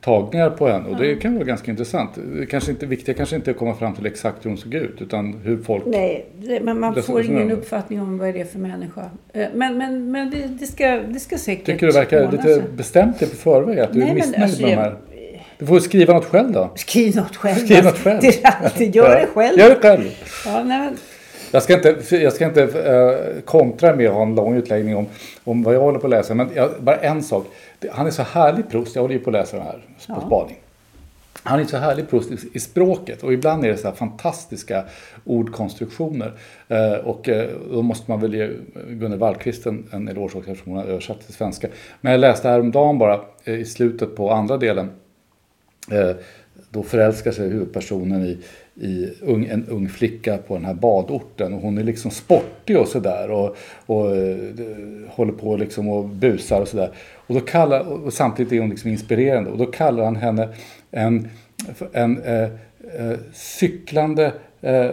tagningar 0.00 0.50
på 0.50 0.68
henne 0.68 0.88
och 0.88 0.96
det 0.96 1.16
kan 1.16 1.34
vara 1.34 1.44
ganska 1.44 1.70
intressant. 1.70 2.10
Det 2.38 2.46
kanske 2.46 2.70
inte, 2.70 2.86
viktiga 2.86 3.14
kanske 3.14 3.36
inte 3.36 3.50
är 3.50 3.52
att 3.52 3.58
komma 3.58 3.74
fram 3.74 3.94
till 3.94 4.06
exakt 4.06 4.44
hur 4.44 4.50
hon 4.50 4.58
såg 4.58 4.74
ut 4.74 5.02
utan 5.02 5.40
hur 5.44 5.56
folk... 5.56 5.82
Nej, 5.86 6.26
det, 6.38 6.60
men 6.60 6.80
man 6.80 7.02
får 7.02 7.24
ingen 7.24 7.50
uppfattning 7.50 8.00
om 8.00 8.18
vad 8.18 8.34
det 8.34 8.40
är 8.40 8.44
för 8.44 8.58
människa. 8.58 9.10
Eh, 9.32 9.46
Men, 9.54 9.78
men, 9.78 10.10
men 10.12 10.30
det, 10.30 10.46
det, 10.60 10.66
ska, 10.66 10.86
det 10.86 11.20
ska 11.20 11.38
säkert 11.38 11.66
Tycker 11.66 11.86
du 11.86 11.92
verkar 11.92 12.32
lite 12.32 12.42
sig. 12.42 12.62
bestämt 12.76 13.18
dig 13.18 13.28
på 13.28 13.36
förväg 13.36 13.78
att 13.78 13.92
du 13.92 13.98
Nej, 13.98 14.10
är 14.10 14.14
missnöjd 14.14 14.42
alltså, 14.42 14.62
med 14.62 14.70
de 14.70 14.76
här? 14.76 14.96
Du 15.58 15.66
får 15.66 15.80
skriva 15.80 16.14
något 16.14 16.24
själv 16.24 16.52
då. 16.52 16.70
Skriv 16.74 17.16
något 17.16 17.36
själv. 17.36 17.54
Skriv 17.54 17.84
något 17.84 17.98
själv. 17.98 18.20
Det 18.20 18.44
är 18.44 18.64
alltid, 18.64 18.96
gör 18.96 19.20
det 19.20 19.26
själv. 19.34 19.58
Gör 19.58 19.68
det 19.68 19.76
själv. 19.80 20.04
Ja, 20.46 20.62
nej, 20.64 20.78
men, 20.78 20.96
Jag 21.50 21.62
ska 21.62 21.74
inte, 21.74 22.16
jag 22.16 22.32
ska 22.32 22.44
inte 22.44 22.62
eh, 22.62 23.42
kontra 23.44 23.96
med 23.96 24.08
att 24.08 24.14
ha 24.14 24.22
en 24.22 24.34
lång 24.34 24.56
utläggning 24.56 24.96
om, 24.96 25.06
om 25.44 25.62
vad 25.62 25.74
jag 25.74 25.80
håller 25.80 25.98
på 25.98 26.06
att 26.06 26.10
läsa. 26.10 26.34
Men 26.34 26.48
jag, 26.54 26.70
bara 26.80 26.96
en 26.96 27.22
sak. 27.22 27.46
Han 27.92 28.06
är 28.06 28.10
så 28.10 28.22
härlig 28.22 28.68
Proust. 28.70 28.94
Jag 28.94 29.02
håller 29.02 29.14
ju 29.14 29.20
på 29.20 29.30
att 29.30 29.34
läsa 29.34 29.56
den 29.56 29.66
här 29.66 29.72
på 29.72 29.80
Ja. 30.06 30.20
spaning. 30.26 30.56
Han 31.42 31.60
är 31.60 31.64
så 31.64 31.76
härlig 31.76 32.10
Proust 32.10 32.30
i, 32.30 32.36
i 32.52 32.60
språket 32.60 33.22
och 33.22 33.32
ibland 33.32 33.64
är 33.64 33.68
det 33.68 33.76
så 33.76 33.88
här 33.88 33.94
fantastiska 33.94 34.84
ordkonstruktioner. 35.24 36.32
Eh, 36.68 36.92
och 36.92 37.28
eh, 37.28 37.50
då 37.70 37.82
måste 37.82 38.10
man 38.10 38.20
väl 38.20 38.34
ge 38.34 38.50
Gunnel 38.88 39.18
Wallqvist 39.18 39.66
en, 39.66 39.88
en 39.92 40.08
eloge 40.08 40.38
också 40.38 40.50
eftersom 40.50 40.72
hon 40.72 40.76
har 40.82 40.84
översatt 40.88 41.20
till 41.26 41.34
svenska. 41.34 41.68
Men 42.00 42.12
jag 42.12 42.20
läste 42.20 42.48
häromdagen 42.48 42.98
bara 42.98 43.20
eh, 43.44 43.54
i 43.54 43.64
slutet 43.64 44.16
på 44.16 44.30
andra 44.30 44.56
delen 44.56 44.90
Eh, 45.90 46.16
då 46.70 46.82
förälskar 46.82 47.32
sig 47.32 47.48
huvudpersonen 47.48 48.24
i, 48.24 48.38
i 48.86 49.10
ung, 49.20 49.46
en 49.46 49.66
ung 49.68 49.88
flicka 49.88 50.38
på 50.38 50.54
den 50.54 50.64
här 50.64 50.74
badorten. 50.74 51.52
Och 51.52 51.60
hon 51.60 51.78
är 51.78 51.84
liksom 51.84 52.10
sportig 52.10 52.78
och 52.78 52.88
sådär. 52.88 53.30
Och, 53.30 53.56
och 53.86 54.16
eh, 54.16 54.36
håller 55.08 55.32
på 55.32 55.56
liksom 55.56 55.88
och 55.88 56.04
busar 56.04 56.60
och 56.60 56.68
sådär. 56.68 56.90
Och, 57.14 57.34
då 57.34 57.40
kallar, 57.40 58.04
och 58.04 58.12
samtidigt 58.12 58.52
är 58.52 58.60
hon 58.60 58.70
liksom 58.70 58.90
inspirerande. 58.90 59.50
Och 59.50 59.58
då 59.58 59.66
kallar 59.66 60.04
han 60.04 60.16
henne 60.16 60.48
en, 60.90 61.28
en 61.92 62.22
eh, 62.22 62.42
eh, 62.42 63.18
cyklande, 63.32 64.32
eh, 64.60 64.90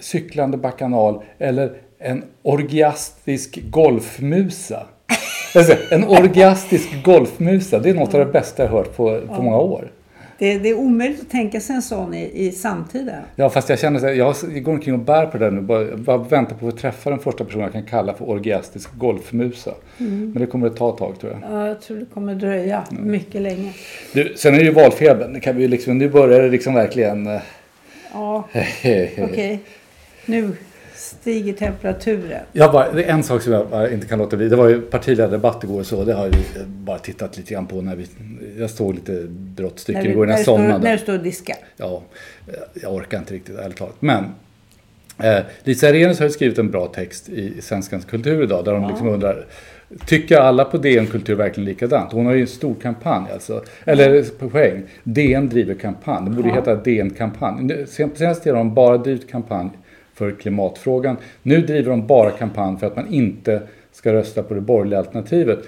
cyklande 0.00 0.56
bakanal. 0.56 1.22
Eller 1.38 1.72
en 1.98 2.22
orgiastisk 2.42 3.58
golfmusa. 3.70 4.86
Alltså, 5.54 5.76
En 5.90 6.04
orgiastisk 6.04 7.04
golfmusa, 7.04 7.78
det 7.78 7.90
är 7.90 7.94
något 7.94 8.14
av 8.14 8.20
det 8.26 8.32
bästa 8.32 8.62
jag 8.62 8.70
hört 8.70 8.96
på, 8.96 9.20
på 9.20 9.42
många 9.42 9.56
år. 9.56 9.90
Det, 10.38 10.58
det 10.58 10.68
är 10.68 10.74
omöjligt 10.74 11.20
att 11.20 11.30
tänka 11.30 11.60
sig 11.60 11.76
en 11.76 11.82
sån 11.82 12.14
i, 12.14 12.30
i 12.46 12.52
samtiden. 12.52 13.22
Ja, 13.36 13.50
fast 13.50 13.68
jag 13.68 13.78
känner 13.78 14.00
så 14.00 14.06
här, 14.06 14.12
jag 14.14 14.34
går 14.62 14.72
omkring 14.72 14.94
och 14.94 15.00
bär 15.00 15.26
på 15.26 15.38
det 15.38 15.44
där 15.44 15.50
nu. 15.50 15.60
Bara, 15.60 15.82
jag 15.82 15.98
bara 15.98 16.18
väntar 16.18 16.56
på 16.56 16.68
att 16.68 16.78
träffa 16.78 17.10
den 17.10 17.18
första 17.18 17.44
personen 17.44 17.62
jag 17.64 17.72
kan 17.72 17.82
kalla 17.82 18.14
för 18.14 18.28
orgiastisk 18.30 18.90
golfmusa. 18.98 19.74
Men 19.96 20.32
det 20.34 20.46
kommer 20.46 20.66
att 20.66 20.76
ta 20.76 20.90
ett 20.92 20.98
tag 20.98 21.20
tror 21.20 21.32
jag. 21.32 21.52
Ja, 21.52 21.66
jag 21.68 21.80
tror 21.82 21.96
det 21.96 22.06
kommer 22.14 22.34
dröja 22.34 22.82
Mm. 22.90 23.10
mycket 23.10 23.42
länge. 23.42 23.72
Du, 24.12 24.32
sen 24.36 24.54
är 24.54 24.58
det 24.58 24.64
ju 24.64 24.72
valfebern. 24.72 25.40
Kan 25.40 25.56
vi 25.56 25.68
liksom, 25.68 25.98
nu 25.98 26.08
börjar 26.08 26.42
det 26.42 26.48
liksom 26.48 26.74
verkligen... 26.74 27.26
eh, 27.26 27.40
Ja, 28.12 28.48
okej. 29.18 29.60
Nu 30.26 30.52
stiger 30.98 31.52
temperaturen. 31.52 32.40
Jag 32.52 32.72
bara, 32.72 32.92
det 32.92 33.04
är 33.04 33.12
en 33.12 33.22
sak 33.22 33.42
som 33.42 33.52
jag 33.52 33.92
inte 33.92 34.06
kan 34.06 34.18
låta 34.18 34.36
bli. 34.36 34.48
Det 34.48 34.56
var 34.56 34.68
ju 34.68 34.80
partiledardebatt 34.80 35.64
igår 35.64 35.80
och 35.80 35.86
så. 35.86 36.04
Det 36.04 36.12
har 36.14 36.28
vi 36.28 36.38
bara 36.66 36.98
tittat 36.98 37.36
lite 37.36 37.54
grann 37.54 37.66
på 37.66 37.82
när 37.82 37.96
vi... 37.96 38.06
Jag 38.58 38.70
såg 38.70 38.94
lite 38.94 39.26
brottstycken 39.28 40.06
igår 40.06 40.26
när 40.26 40.32
jag 40.32 40.44
somnade. 40.44 40.84
när 40.84 40.92
du 40.92 40.98
står 40.98 41.12
och 41.12 41.22
diskar. 41.22 41.56
Ja, 41.76 42.02
jag 42.82 42.94
orkar 42.94 43.18
inte 43.18 43.34
riktigt 43.34 43.58
ärligt 43.58 43.76
talat. 43.76 43.96
Men 44.00 44.24
eh, 45.18 45.38
Lisa 45.64 45.88
Arrhenius 45.88 46.18
har 46.18 46.26
ju 46.26 46.32
skrivit 46.32 46.58
en 46.58 46.70
bra 46.70 46.86
text 46.86 47.28
i, 47.28 47.62
Svenskans 47.62 48.04
kultur 48.04 48.42
idag. 48.42 48.64
Där 48.64 48.72
hon 48.72 48.88
liksom 48.88 49.08
undrar, 49.08 49.46
tycker 50.06 50.36
alla 50.38 50.64
på 50.64 50.78
DN 50.78 51.06
Kultur 51.06 51.34
verkligen 51.34 51.68
likadant? 51.68 52.12
Hon 52.12 52.26
har 52.26 52.32
ju 52.34 52.40
en 52.40 52.46
stor 52.46 52.74
kampanj 52.82 53.26
alltså. 53.32 53.64
Eller 53.84 54.22
poäng, 54.48 54.82
DN 55.04 55.48
driver 55.48 55.74
kampanj. 55.74 56.24
Det 56.24 56.36
borde 56.36 56.48
ju 56.48 56.54
heta 56.54 56.74
DN-kampanj. 56.74 57.62
Nu- 57.62 57.86
sen- 57.88 58.10
Senast 58.14 58.44
har 58.44 58.52
de 58.52 58.74
bara 58.74 58.98
drivit 58.98 59.30
kampanj 59.30 59.70
för 60.18 60.32
klimatfrågan. 60.32 61.16
Nu 61.42 61.60
driver 61.60 61.90
de 61.90 62.06
bara 62.06 62.30
kampanj 62.30 62.78
för 62.78 62.86
att 62.86 62.96
man 62.96 63.12
inte 63.12 63.62
ska 63.92 64.12
rösta 64.12 64.42
på 64.42 64.54
det 64.54 64.60
borgerliga 64.60 64.98
alternativet. 64.98 65.58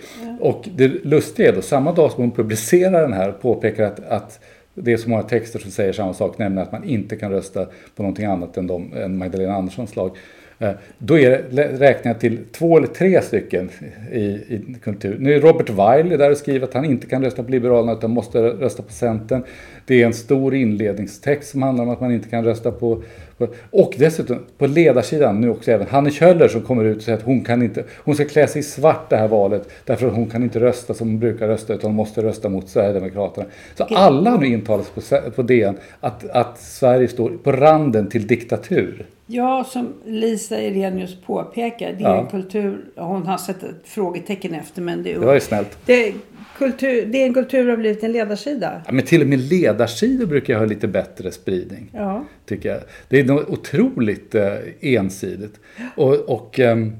Och 0.40 0.68
det 0.76 0.88
lustiga 0.88 1.48
är 1.48 1.52
då, 1.52 1.62
samma 1.62 1.92
dag 1.92 2.10
som 2.12 2.22
hon 2.22 2.30
publicerar 2.30 3.02
den 3.02 3.12
här 3.12 3.32
påpekar 3.32 3.84
att, 3.84 4.00
att 4.08 4.40
det 4.74 4.92
är 4.92 4.96
så 4.96 5.10
många 5.10 5.22
texter 5.22 5.58
som 5.58 5.70
säger 5.70 5.92
samma 5.92 6.14
sak, 6.14 6.38
nämligen 6.38 6.66
att 6.66 6.72
man 6.72 6.84
inte 6.84 7.16
kan 7.16 7.30
rösta 7.30 7.66
på 7.96 8.02
någonting 8.02 8.24
annat 8.24 8.56
än, 8.56 8.66
de, 8.66 8.92
än 8.96 9.18
Magdalena 9.18 9.54
Anderssons 9.54 9.96
lag. 9.96 10.16
Eh, 10.60 10.70
Då 10.98 11.18
är 11.18 11.44
det, 11.50 12.00
jag 12.02 12.20
till 12.20 12.38
två 12.52 12.76
eller 12.76 12.86
tre 12.86 13.22
stycken 13.22 13.70
i, 14.12 14.20
i 14.20 14.76
kultur. 14.82 15.16
Nu 15.20 15.34
är 15.34 15.40
Robert 15.40 15.70
Weil 15.70 16.08
där 16.08 16.30
och 16.30 16.36
skriver 16.36 16.66
att 16.66 16.74
han 16.74 16.84
inte 16.84 17.06
kan 17.06 17.24
rösta 17.24 17.42
på 17.42 17.50
Liberalerna 17.50 17.92
utan 17.92 18.10
måste 18.10 18.38
rösta 18.42 18.82
på 18.82 18.92
Centern. 18.92 19.42
Det 19.86 20.02
är 20.02 20.06
en 20.06 20.12
stor 20.12 20.54
inledningstext 20.54 21.50
som 21.50 21.62
handlar 21.62 21.84
om 21.84 21.90
att 21.90 22.00
man 22.00 22.12
inte 22.12 22.28
kan 22.28 22.44
rösta 22.44 22.70
på... 22.70 23.02
på 23.38 23.48
och 23.70 23.94
dessutom 23.98 24.38
på 24.58 24.66
ledarsidan 24.66 25.40
nu 25.40 25.50
också 25.50 25.70
även 25.70 25.86
Hanne 25.86 26.10
Kjöller 26.10 26.48
som 26.48 26.60
kommer 26.60 26.84
ut 26.84 26.96
och 26.96 27.02
säger 27.02 27.18
att 27.18 27.24
hon, 27.24 27.40
kan 27.40 27.62
inte, 27.62 27.84
hon 27.96 28.14
ska 28.14 28.24
klä 28.24 28.46
sig 28.46 28.60
i 28.60 28.62
svart 28.62 29.10
det 29.10 29.16
här 29.16 29.28
valet 29.28 29.68
därför 29.84 30.06
att 30.06 30.14
hon 30.14 30.26
kan 30.26 30.42
inte 30.42 30.60
rösta 30.60 30.94
som 30.94 31.08
hon 31.08 31.18
brukar 31.18 31.48
rösta 31.48 31.74
utan 31.74 31.88
hon 31.88 31.96
måste 31.96 32.22
rösta 32.22 32.48
mot 32.48 32.68
Sverigedemokraterna. 32.68 33.46
Så 33.74 33.84
alla 33.84 34.30
har 34.30 34.38
nu 34.38 34.46
intalat 34.46 34.92
sig 35.02 35.20
på, 35.22 35.30
på 35.30 35.42
DN 35.42 35.76
att, 36.00 36.30
att 36.30 36.58
Sverige 36.58 37.08
står 37.08 37.30
på 37.30 37.52
randen 37.52 38.08
till 38.08 38.26
diktatur. 38.26 39.06
Ja, 39.32 39.64
som 39.64 39.92
Lisa 40.06 40.60
Irenius 40.62 41.14
påpekar, 41.26 41.92
det 41.98 42.04
är 42.04 42.08
Ja. 42.08 42.20
en 42.20 42.26
kultur, 42.26 42.84
hon 42.96 43.26
har 43.26 43.38
sett 43.38 43.62
ett 43.62 43.74
frågetecken 43.84 44.54
efter 44.54 44.82
men 44.82 45.02
det, 45.02 45.12
Det 45.12 45.18
var 45.18 45.34
ju 45.34 45.40
snällt. 45.40 45.78
det, 45.86 46.12
kultur, 46.58 47.06
det 47.06 47.22
är 47.22 47.26
en 47.26 47.34
kultur 47.34 47.68
har 47.70 47.76
blivit 47.76 48.02
en 48.04 48.12
ledarsida. 48.12 48.82
Ja, 48.86 48.92
men 48.92 49.04
till 49.04 49.20
och 49.22 49.26
med 49.26 49.38
ledarsidor 49.38 50.26
brukar 50.26 50.58
ha 50.58 50.64
lite 50.64 50.88
bättre 50.88 51.32
spridning. 51.32 51.90
Ja. 51.94 52.24
Tycker 52.46 52.68
jag. 52.68 52.80
Det 53.08 53.20
är 53.20 53.24
något 53.24 53.48
otroligt 53.48 54.34
eh, 54.34 54.44
ensidigt. 54.80 55.60
Och, 55.96 56.14
och 56.14 56.60
ehm, 56.60 56.92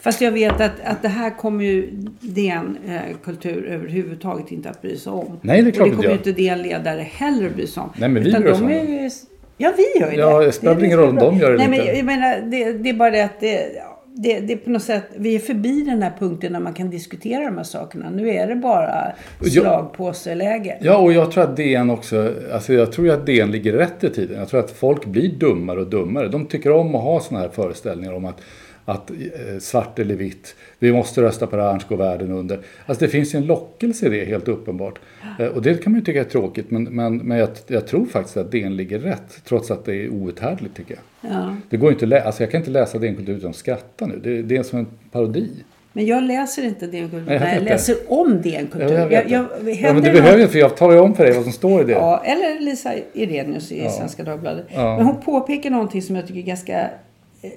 Fast 0.00 0.20
jag 0.20 0.32
vet 0.32 0.60
att, 0.60 0.80
att 0.84 1.02
det 1.02 1.08
här 1.08 1.30
kommer 1.38 1.64
ju 1.64 1.90
DN 2.20 2.78
eh, 2.88 3.00
kultur 3.24 3.64
överhuvudtaget 3.66 4.52
inte 4.52 4.70
att 4.70 4.82
bry 4.82 4.96
sig 4.96 5.12
om. 5.12 5.38
Nej, 5.42 5.62
det 5.62 5.68
är 5.68 5.72
klart 5.72 5.82
Och 5.82 5.88
det 5.90 5.96
kommer 5.96 6.08
ju 6.08 6.14
jag. 6.14 6.18
inte 6.20 6.32
DN 6.32 6.62
ledare 6.62 7.00
heller 7.00 7.46
att 7.46 7.54
bry 7.54 7.66
sig 7.66 7.80
om. 7.82 7.90
Nej, 7.96 8.08
men 8.08 8.22
vi 8.22 8.28
Utan 8.28 8.42
bryr 8.42 8.52
oss 8.52 8.60
om 8.60 8.68
är 8.68 9.10
Ja, 9.56 9.72
vi 9.76 10.00
gör 10.00 10.12
ju 10.12 10.18
Ja, 10.18 10.38
det. 10.38 10.46
det 10.46 10.52
spelar 10.52 10.84
ingen 10.84 10.98
roll 10.98 11.08
om 11.08 11.16
de 11.16 11.38
gör 11.38 11.50
det 11.50 11.56
Nej, 11.56 11.68
men 11.68 11.96
jag 11.96 12.04
menar, 12.04 12.40
det, 12.50 12.72
det 12.72 12.88
är 12.88 12.94
bara 12.94 13.10
det 13.10 13.20
att 13.20 13.40
det, 13.40 13.82
det, 14.16 14.40
det 14.40 14.52
är 14.52 14.56
på 14.56 14.70
något 14.70 14.82
sätt, 14.82 15.04
vi 15.16 15.34
är 15.34 15.38
förbi 15.38 15.82
den 15.82 16.02
här 16.02 16.12
punkten 16.18 16.52
när 16.52 16.60
man 16.60 16.72
kan 16.74 16.90
diskutera 16.90 17.44
de 17.44 17.56
här 17.56 17.64
sakerna. 17.64 18.10
Nu 18.10 18.30
är 18.30 18.46
det 18.46 18.54
bara 18.54 19.12
slagpåseläge. 19.40 20.78
Ja, 20.80 20.96
och 20.96 21.12
jag 21.12 21.30
tror 21.32 21.44
att 21.44 21.56
DN 21.56 21.90
också, 21.90 22.32
alltså 22.52 22.72
jag 22.72 22.92
tror 22.92 23.10
att 23.10 23.26
DN 23.26 23.50
ligger 23.50 23.72
rätt 23.72 24.04
i 24.04 24.10
tiden. 24.10 24.38
Jag 24.38 24.48
tror 24.48 24.60
att 24.60 24.70
folk 24.70 25.06
blir 25.06 25.28
dummare 25.28 25.80
och 25.80 25.86
dummare. 25.86 26.28
De 26.28 26.46
tycker 26.46 26.72
om 26.72 26.94
att 26.94 27.02
ha 27.02 27.20
sådana 27.20 27.44
här 27.44 27.52
föreställningar 27.52 28.12
om 28.12 28.24
att, 28.24 28.40
att 28.84 29.10
eh, 29.10 29.16
svart 29.60 29.98
eller 29.98 30.14
vitt, 30.14 30.54
vi 30.78 30.92
måste 30.92 31.22
rösta 31.22 31.46
på 31.46 31.56
det 31.56 31.62
här 31.62 31.70
annars 31.70 31.88
går 31.88 31.96
världen 31.96 32.32
under. 32.32 32.60
Alltså 32.86 33.04
det 33.04 33.10
finns 33.10 33.34
ju 33.34 33.36
en 33.36 33.46
lockelse 33.46 34.06
i 34.06 34.08
det 34.08 34.24
helt 34.24 34.48
uppenbart. 34.48 34.98
Eh, 35.38 35.46
och 35.46 35.62
det 35.62 35.82
kan 35.82 35.92
man 35.92 36.00
ju 36.00 36.04
tycka 36.04 36.20
är 36.20 36.24
tråkigt, 36.24 36.70
men, 36.70 36.84
men, 36.84 37.16
men 37.18 37.38
jag, 37.38 37.48
jag 37.66 37.86
tror 37.86 38.06
faktiskt 38.06 38.36
att 38.36 38.50
DN 38.50 38.76
ligger 38.76 38.98
rätt, 38.98 39.44
trots 39.44 39.70
att 39.70 39.84
det 39.84 39.94
är 39.94 40.08
outhärdligt 40.08 40.76
tycker 40.76 40.94
jag. 40.94 41.32
Ja. 41.32 41.56
Det 41.70 41.76
går 41.76 41.92
inte 41.92 42.22
alltså 42.22 42.42
jag 42.42 42.50
kan 42.50 42.60
inte 42.60 42.70
läsa 42.70 42.98
DN 42.98 43.16
Kultur 43.16 43.36
utan 43.36 43.50
att 43.50 43.56
skratta 43.56 44.06
nu. 44.06 44.20
Det, 44.22 44.42
det 44.42 44.56
är 44.56 44.62
som 44.62 44.78
en 44.78 44.86
parodi. 45.12 45.50
Men 45.92 46.06
jag 46.06 46.22
läser 46.22 46.64
inte 46.64 46.86
DN 46.86 47.10
Kultur. 47.10 47.24
Nej, 47.26 47.40
jag 47.42 47.56
jag 47.56 47.62
läser 47.62 47.96
om 48.08 48.42
DN 48.42 48.66
Kultur. 48.66 48.94
Ja, 48.94 49.00
jag 49.00 49.12
jag, 49.12 49.30
jag, 49.30 49.46
ja, 49.64 49.92
men 49.92 49.94
du 49.94 50.00
det 50.00 50.12
behöver 50.12 50.38
ju 50.38 50.48
för 50.48 50.58
jag 50.58 50.76
talar 50.76 50.94
ju 50.94 51.00
om 51.00 51.14
för 51.14 51.24
dig 51.24 51.34
vad 51.34 51.42
som 51.42 51.52
står 51.52 51.80
i 51.80 51.84
det. 51.84 51.92
Ja, 51.92 52.22
eller 52.24 52.60
Lisa 52.60 52.92
Irenius 53.12 53.72
i 53.72 53.84
Ja. 53.84 53.90
Svenska 53.90 54.24
Dagbladet. 54.24 54.66
Ja. 54.74 54.96
Men 54.96 55.06
hon 55.06 55.20
påpekar 55.20 55.70
någonting 55.70 56.02
som 56.02 56.16
jag 56.16 56.26
tycker 56.26 56.40
är 56.40 56.44
ganska 56.44 56.90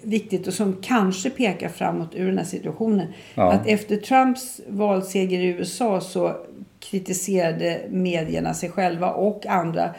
viktigt 0.01 0.47
och 0.47 0.53
som 0.53 0.77
kanske 0.81 1.29
pekar 1.29 1.69
framåt 1.69 2.15
ur 2.15 2.25
den 2.27 2.37
här 2.37 2.45
situationen. 2.45 3.07
Ja. 3.35 3.51
Att 3.51 3.67
efter 3.67 3.97
Trumps 3.97 4.61
valseger 4.67 5.39
i 5.39 5.45
USA 5.45 6.01
så 6.01 6.35
kritiserade 6.79 7.81
medierna 7.89 8.53
sig 8.53 8.69
själva 8.69 9.11
och 9.11 9.45
andra 9.45 9.89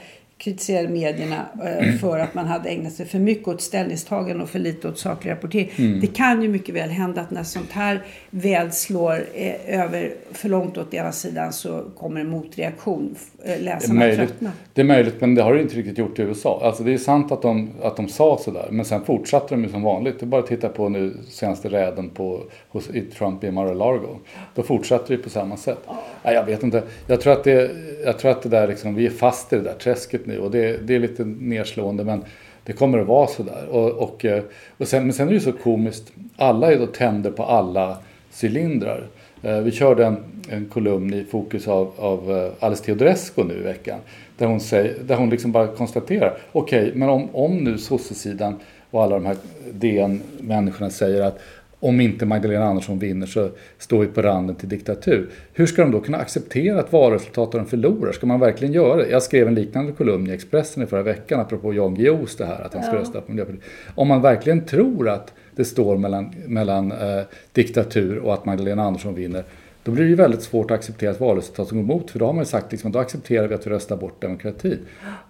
kritiserade 0.40 0.88
medierna 0.88 1.46
eh, 1.64 1.94
för 2.00 2.18
att 2.18 2.34
man 2.34 2.46
hade 2.46 2.68
ägnat 2.68 2.92
sig 2.92 3.06
för 3.06 3.18
mycket 3.18 3.48
åt 3.48 3.60
ställningstagande 3.60 4.42
och 4.42 4.50
för 4.50 4.58
lite 4.58 4.88
åt 4.88 4.98
saklig 4.98 5.30
rapportering. 5.30 5.70
Mm. 5.76 6.00
Det 6.00 6.06
kan 6.06 6.42
ju 6.42 6.48
mycket 6.48 6.74
väl 6.74 6.88
hända 6.90 7.20
att 7.20 7.30
när 7.30 7.42
sånt 7.42 7.70
här 7.72 8.02
väl 8.30 8.72
slår 8.72 9.24
eh, 9.34 9.80
över 9.80 10.14
för 10.32 10.48
långt 10.48 10.78
åt 10.78 10.94
ena 10.94 11.12
sidan 11.12 11.52
så 11.52 11.84
kommer 11.98 12.20
en 12.20 12.28
motreaktion. 12.28 13.14
Eh, 13.44 13.50
Det 13.50 13.58
Läsarna 13.58 13.98
möjligt, 13.98 14.18
tröttnar. 14.18 14.50
det 14.74 14.80
är 14.80 14.84
möjligt, 14.84 15.20
men 15.20 15.34
det 15.34 15.42
har 15.42 15.54
det 15.54 15.62
inte 15.62 15.76
riktigt 15.76 15.98
gjort 15.98 16.18
i 16.18 16.22
USA. 16.22 16.60
Alltså 16.64 16.82
det 16.82 16.92
är 16.92 16.98
sant 16.98 17.32
att 17.32 17.42
de, 17.42 17.70
att 17.82 17.96
de 17.96 18.08
sa 18.08 18.38
sådär, 18.44 18.68
men 18.70 18.84
sen 18.84 19.04
fortsatte 19.04 19.54
de 19.54 19.64
ju 19.64 19.70
som 19.70 19.82
vanligt. 19.82 20.20
Det 20.20 20.24
är 20.24 20.26
bara 20.26 20.40
att 20.40 20.46
titta 20.46 20.68
på 20.68 20.88
nu 20.88 21.16
senaste 21.28 21.68
räden 21.68 22.10
på, 22.10 22.42
hos, 22.68 22.90
i 22.90 23.00
Trump 23.00 23.44
i 23.44 23.50
Mar-a-Lago. 23.50 24.18
Då 24.54 24.62
fortsatte 24.62 25.16
det 25.16 25.22
på 25.22 25.30
samma 25.30 25.56
sätt. 25.56 25.78
Nej, 26.24 26.34
jag 26.34 26.46
vet 26.46 26.62
inte. 26.62 26.82
Jag 27.06 27.20
tror 27.20 27.32
att 27.32 27.44
det, 27.44 27.70
jag 28.04 28.18
tror 28.18 28.30
att 28.30 28.42
det 28.42 28.48
där 28.48 28.68
liksom, 28.68 28.94
vi 28.94 29.06
är 29.06 29.10
fast 29.10 29.52
i 29.52 29.56
det 29.56 29.62
där 29.62 29.74
träsket 29.74 30.26
nu 30.30 30.38
och 30.38 30.50
det, 30.50 30.86
det 30.86 30.94
är 30.94 30.98
lite 30.98 31.24
nedslående, 31.24 32.04
men 32.04 32.24
det 32.64 32.72
kommer 32.72 32.98
att 32.98 33.06
vara 33.06 33.26
sådär. 33.26 33.66
Och, 33.70 33.90
och, 33.90 34.24
eh, 34.24 34.42
och 34.76 34.88
sen, 34.88 35.02
men 35.02 35.12
sen 35.12 35.26
är 35.26 35.30
det 35.30 35.34
ju 35.34 35.40
så 35.40 35.52
komiskt, 35.52 36.12
alla 36.36 36.72
är 36.72 36.78
då 36.78 36.86
tänder 36.86 37.30
på 37.30 37.44
alla 37.44 37.96
cylindrar. 38.42 39.06
Eh, 39.42 39.58
vi 39.58 39.70
körde 39.70 40.06
en, 40.06 40.16
en 40.48 40.66
kolumn 40.66 41.14
i 41.14 41.24
fokus 41.24 41.68
av, 41.68 41.92
av 41.96 42.36
eh, 42.36 42.64
Alice 42.64 42.84
Teodorescu 42.84 43.44
nu 43.44 43.54
i 43.54 43.62
veckan. 43.62 43.98
Där 44.38 44.46
hon, 44.46 44.60
säger, 44.60 44.94
där 45.06 45.16
hon 45.16 45.30
liksom 45.30 45.52
bara 45.52 45.66
konstaterar, 45.66 46.38
okej, 46.52 46.82
okay, 46.82 46.98
men 46.98 47.08
om, 47.08 47.28
om 47.32 47.56
nu 47.56 47.78
sossesidan 47.78 48.56
och 48.90 49.02
alla 49.02 49.14
de 49.14 49.26
här 49.26 49.36
DN-människorna 49.72 50.90
säger 50.90 51.22
att 51.22 51.40
om 51.80 52.00
inte 52.00 52.26
Magdalena 52.26 52.64
Andersson 52.64 52.98
vinner 52.98 53.26
så 53.26 53.50
står 53.78 54.00
vi 54.00 54.06
på 54.06 54.22
randen 54.22 54.56
till 54.56 54.68
diktatur. 54.68 55.30
Hur 55.52 55.66
ska 55.66 55.82
de 55.82 55.90
då 55.90 56.00
kunna 56.00 56.18
acceptera 56.18 56.80
att 56.80 56.92
valresultaten 56.92 57.66
förlorar? 57.66 58.12
Ska 58.12 58.26
man 58.26 58.40
verkligen 58.40 58.74
göra 58.74 58.96
det? 58.96 59.08
Jag 59.08 59.22
skrev 59.22 59.48
en 59.48 59.54
liknande 59.54 59.92
kolumn 59.92 60.26
i 60.26 60.32
Expressen 60.32 60.82
i 60.82 60.86
förra 60.86 61.02
veckan 61.02 61.40
apropå 61.40 61.74
Jan 61.74 61.94
Guillous 61.94 62.36
det 62.36 62.44
här 62.44 62.60
att 62.60 62.74
han 62.74 62.82
ska 62.82 62.92
ja. 62.92 63.00
rösta 63.00 63.20
på 63.20 63.30
Miljöpartiet. 63.30 63.64
Om 63.94 64.08
man 64.08 64.22
verkligen 64.22 64.64
tror 64.64 65.08
att 65.08 65.32
det 65.56 65.64
står 65.64 65.96
mellan, 65.96 66.34
mellan 66.46 66.92
eh, 66.92 67.22
diktatur 67.52 68.18
och 68.18 68.34
att 68.34 68.44
Magdalena 68.44 68.82
Andersson 68.82 69.14
vinner 69.14 69.44
då 69.90 69.94
blir 69.94 70.04
det 70.04 70.10
ju 70.10 70.16
väldigt 70.16 70.42
svårt 70.42 70.70
att 70.70 70.74
acceptera 70.74 71.10
ett 71.10 71.20
valresultat 71.20 71.68
som 71.68 71.76
går 71.76 71.84
emot. 71.84 72.10
För 72.10 72.18
då 72.18 72.26
har 72.26 72.32
man 72.32 72.42
ju 72.42 72.46
sagt 72.46 72.72
liksom, 72.72 72.92
då 72.92 72.98
accepterar 72.98 73.48
vi 73.48 73.54
att 73.54 73.66
vi 73.66 73.70
röstar 73.70 73.96
bort 73.96 74.22
demokratin. 74.22 74.78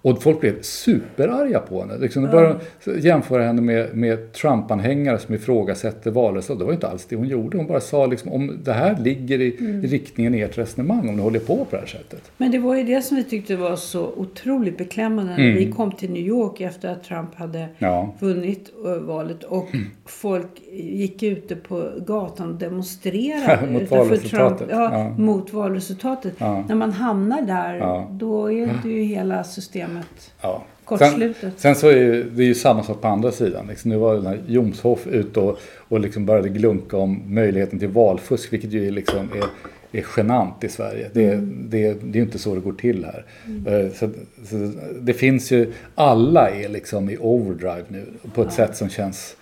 Och 0.03 0.23
folk 0.23 0.41
blev 0.41 0.63
superarga 0.63 1.59
på 1.61 1.81
henne. 1.81 1.99
Liksom, 1.99 2.23
de 2.23 2.31
började 2.31 2.61
jämföra 2.99 3.43
henne 3.43 3.63
med, 3.63 3.97
med 3.97 4.33
Trump-anhängare 4.33 5.19
som 5.19 5.35
ifrågasätter 5.35 6.11
valresultat. 6.11 6.59
Det 6.59 6.65
var 6.65 6.73
ju 6.73 6.75
inte 6.75 6.89
alls 6.89 7.07
det 7.07 7.17
hon 7.17 7.29
gjorde. 7.29 7.57
Hon 7.57 7.67
bara 7.67 7.81
sa 7.81 8.07
liksom, 8.07 8.33
om 8.33 8.59
det 8.65 8.73
här 8.73 8.97
ligger 9.01 9.41
i, 9.41 9.57
mm. 9.61 9.85
i 9.85 9.87
riktningen 9.87 10.35
i 10.35 10.41
ert 10.41 10.59
resonemang, 10.59 11.09
om 11.09 11.17
ni 11.17 11.23
håller 11.23 11.41
på 11.41 11.57
på 11.57 11.67
det 11.71 11.77
här 11.77 11.87
sättet. 11.87 12.31
Men 12.37 12.51
det 12.51 12.59
var 12.59 12.77
ju 12.77 12.85
det 12.85 13.03
som 13.03 13.17
vi 13.17 13.25
tyckte 13.25 13.57
var 13.57 13.77
så 13.77 14.13
otroligt 14.17 14.79
beklämmande 14.79 15.33
när 15.33 15.45
mm. 15.45 15.57
vi 15.57 15.73
kom 15.73 15.93
till 15.93 16.11
New 16.11 16.27
York 16.27 16.61
efter 16.61 16.89
att 16.89 17.05
Trump 17.05 17.35
hade 17.35 17.69
ja. 17.79 18.15
vunnit 18.21 18.73
eh, 18.85 18.93
valet. 18.93 19.45
Och 19.45 19.75
mm. 19.75 19.87
folk 20.07 20.63
gick 20.73 21.23
ute 21.23 21.57
på 21.57 21.91
gatan 22.07 22.51
och 22.51 22.59
demonstrerade. 22.59 23.67
Mot 23.71 23.91
valresultatet 23.91 24.50
Trump, 24.59 24.73
ja, 24.73 24.93
ja. 24.93 25.09
mot 25.09 25.53
valresultatet. 25.53 26.35
Ja. 26.39 26.65
När 26.69 26.75
man 26.75 26.93
hamnar 26.93 27.43
där, 27.43 28.07
då 28.11 28.53
är 28.53 28.71
det 28.83 28.89
ju 28.89 29.03
hela 29.03 29.45
systemet 29.45 30.33
ja. 30.43 30.63
kortslutet. 30.85 31.41
Sen, 31.41 31.53
sen, 31.57 31.75
så 31.75 31.89
är 31.89 31.97
ju, 31.97 32.31
det 32.31 32.43
är 32.43 32.47
ju 32.47 32.55
samma 32.55 32.83
sak 32.83 33.01
på 33.01 33.09
andra 33.09 33.33
sidan. 33.33 33.67
Liksom, 33.67 33.91
nu 33.91 33.97
var 33.97 34.15
den 34.15 34.27
här 34.27 34.41
Jomshoff 34.47 35.07
ute 35.07 35.41
och, 35.41 35.59
och 35.89 36.01
liksom 36.01 36.27
började 36.27 36.49
glunka 36.49 36.97
om 36.97 37.23
möjligheten 37.27 37.79
till 37.79 37.89
valfusk, 37.89 38.53
vilket 38.53 38.71
ju 38.73 38.91
liksom 38.91 39.19
är 39.19 39.45
är 39.93 40.07
genant 40.17 40.65
i 40.65 40.69
Sverige. 40.69 41.11
Det, 41.13 41.33
mm. 41.33 41.67
det, 41.69 41.95
det 42.03 42.19
är 42.19 42.23
inte 42.23 42.39
så 42.39 42.55
det 42.55 42.61
går 42.61 42.73
till 42.73 43.05
här. 43.05 43.25
Mm. 43.47 43.87
Eh, 43.87 43.93
så, 43.93 44.11
så, 44.45 44.73
det 45.01 45.13
finns 45.13 45.51
ju, 45.51 45.73
alla 45.95 46.51
är 46.51 46.69
liksom 46.69 47.11
i 47.11 47.19
overdrive 47.19 47.85
nu 47.89 48.07
på 48.35 48.43
ett 48.43 48.49
ja. 48.59 48.67
sätt 48.67 48.77
som 48.77 48.89
känns 48.89 49.37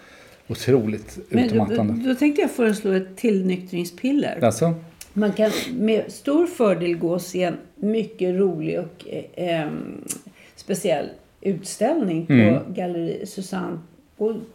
otroligt 0.48 1.18
utmattande. 1.30 1.92
Då, 1.92 2.08
då, 2.08 2.14
tänkte 2.14 2.42
jag 2.42 2.50
föreslå 2.50 2.92
ett 2.92 3.16
tillnyktringspiller. 3.16 4.44
Alltså? 4.44 4.74
Man 5.18 5.32
kan 5.32 5.50
med 5.72 6.12
stor 6.12 6.46
fördel 6.46 6.96
gå 6.96 7.10
och 7.10 7.22
se 7.22 7.42
en 7.42 7.56
mycket 7.74 8.34
rolig 8.34 8.78
och 8.78 9.08
eh, 9.38 9.70
speciell 10.56 11.08
utställning 11.40 12.26
på 12.26 12.32
mm. 12.32 12.74
galleri 12.74 13.26
Susanne 13.26 13.78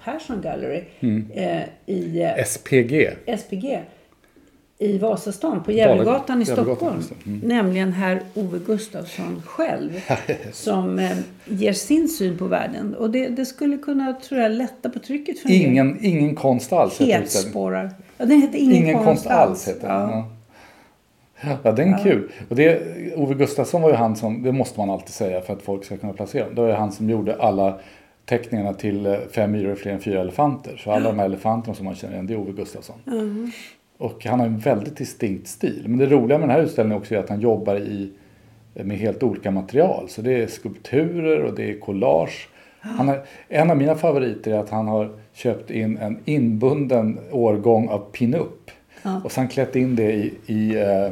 Persson 0.03 0.41
Gallery 0.41 0.84
mm. 1.00 1.32
eh, 1.34 1.63
i 1.86 2.22
eh, 2.22 2.46
SPG. 2.46 3.10
SPG 3.38 3.79
i 4.77 4.98
Vasastan 4.98 5.63
på 5.63 5.72
Gävlegatan 5.72 6.41
i 6.41 6.46
Stockholm. 6.46 7.01
Mm. 7.25 7.39
Nämligen 7.39 7.93
herr 7.93 8.22
Ove 8.34 8.60
Gustafsson 8.65 9.41
själv. 9.46 10.01
som 10.51 11.00
eh, 11.00 11.17
ger 11.46 11.74
sin 11.74 12.10
syn 12.10 12.38
på 12.38 12.46
världen. 12.46 12.96
Och 12.96 13.10
det, 13.10 13.27
det, 13.27 13.46
skulle 13.46 13.77
kunna, 13.77 14.13
tror 14.13 14.41
jag, 14.41 14.51
lätta 14.51 14.89
på 14.89 15.00
trycket 15.00 15.39
för 15.39 15.51
ingen, 15.51 16.05
ingen 16.05 16.36
konst 16.36 16.74
alls. 16.74 17.00
Hetspårar. 17.00 17.91
Ja, 18.17 18.25
den 18.25 18.41
heter 18.41 18.58
Ingen, 18.58 18.75
ingen 18.75 18.93
konst, 18.93 19.05
konst 19.05 19.27
alls. 19.27 19.67
Heter 19.67 19.88
ja. 19.88 20.12
Ja. 20.12 20.33
Ja, 21.64 21.72
den 21.72 21.94
är 21.94 22.04
kul. 22.04 22.32
Och 22.50 22.56
det, 22.56 22.82
Ove 23.16 23.36
Gustafsson 23.36 23.82
var 23.82 23.90
ju 23.90 23.96
han 23.96 24.16
som, 24.16 24.44
det 24.44 24.52
måste 24.52 24.80
man 24.80 24.90
alltid 24.90 25.10
säga 25.10 25.42
för 25.42 25.54
att 25.54 25.62
folk 25.62 25.86
ska 25.86 25.98
kunna 25.98 26.14
placera. 26.14 26.50
Det 26.50 26.62
var 26.62 26.68
ju 26.68 26.74
han 26.74 26.92
som 26.92 27.10
gjorde 27.10 27.36
alla 27.36 27.80
teckningarna 28.26 28.74
till 28.74 29.06
eh, 29.06 29.16
Fem 29.32 29.52
myror 29.52 29.72
är 29.72 29.76
fler 29.76 29.92
än 29.92 30.00
fyra 30.00 30.22
elefanter. 30.22 30.78
Så 30.78 30.92
alla 30.92 31.10
de 31.10 31.20
här 31.20 31.26
elefanterna 31.26 31.76
som 31.76 31.86
man 31.86 31.96
känner 31.96 32.14
igen, 32.14 32.28
det 32.28 32.34
är 32.34 32.38
Ove 32.38 32.52
Gustafsson. 32.52 32.96
Mm. 33.08 33.52
Och 33.98 34.26
han 34.26 34.40
har 34.40 34.48
en 34.48 34.60
väldigt 34.60 34.98
distinkt 34.98 35.48
stil. 35.48 35.84
Men 35.88 36.00
det 36.00 36.06
roliga 36.06 36.38
med 36.38 36.50
den 36.50 36.56
här 36.56 36.64
utställningen 36.64 37.02
också 37.02 37.16
är 37.16 37.20
att 37.20 37.30
han 37.30 37.42
jobbar 37.42 37.76
i, 37.76 38.12
med 38.74 38.98
helt 38.98 39.24
olika 39.24 39.52
material. 39.52 40.10
Så 40.10 40.22
det 40.22 40.44
är 40.44 40.48
skulpturer 40.48 41.44
och 41.44 41.56
det 41.56 41.70
är 41.70 41.79
collage. 41.79 42.50
Han 42.79 43.10
är, 43.10 43.22
en 43.50 43.72
av 43.72 43.77
mina 43.77 43.96
favoriter 43.96 44.51
är 44.51 44.60
att 44.60 44.70
han 44.70 44.88
har 44.88 45.10
köpt 45.34 45.72
in 45.72 45.98
en 45.98 46.20
inbunden 46.25 47.20
årgång 47.32 47.88
av 47.88 48.00
pinup. 48.00 48.72
Ja. 49.03 49.22
Och 49.24 49.32
sen 49.32 49.48
klätt 49.48 49.75
in 49.75 49.96
det 49.96 50.12
i, 50.14 50.34
i 50.46 50.77
uh, 50.77 51.12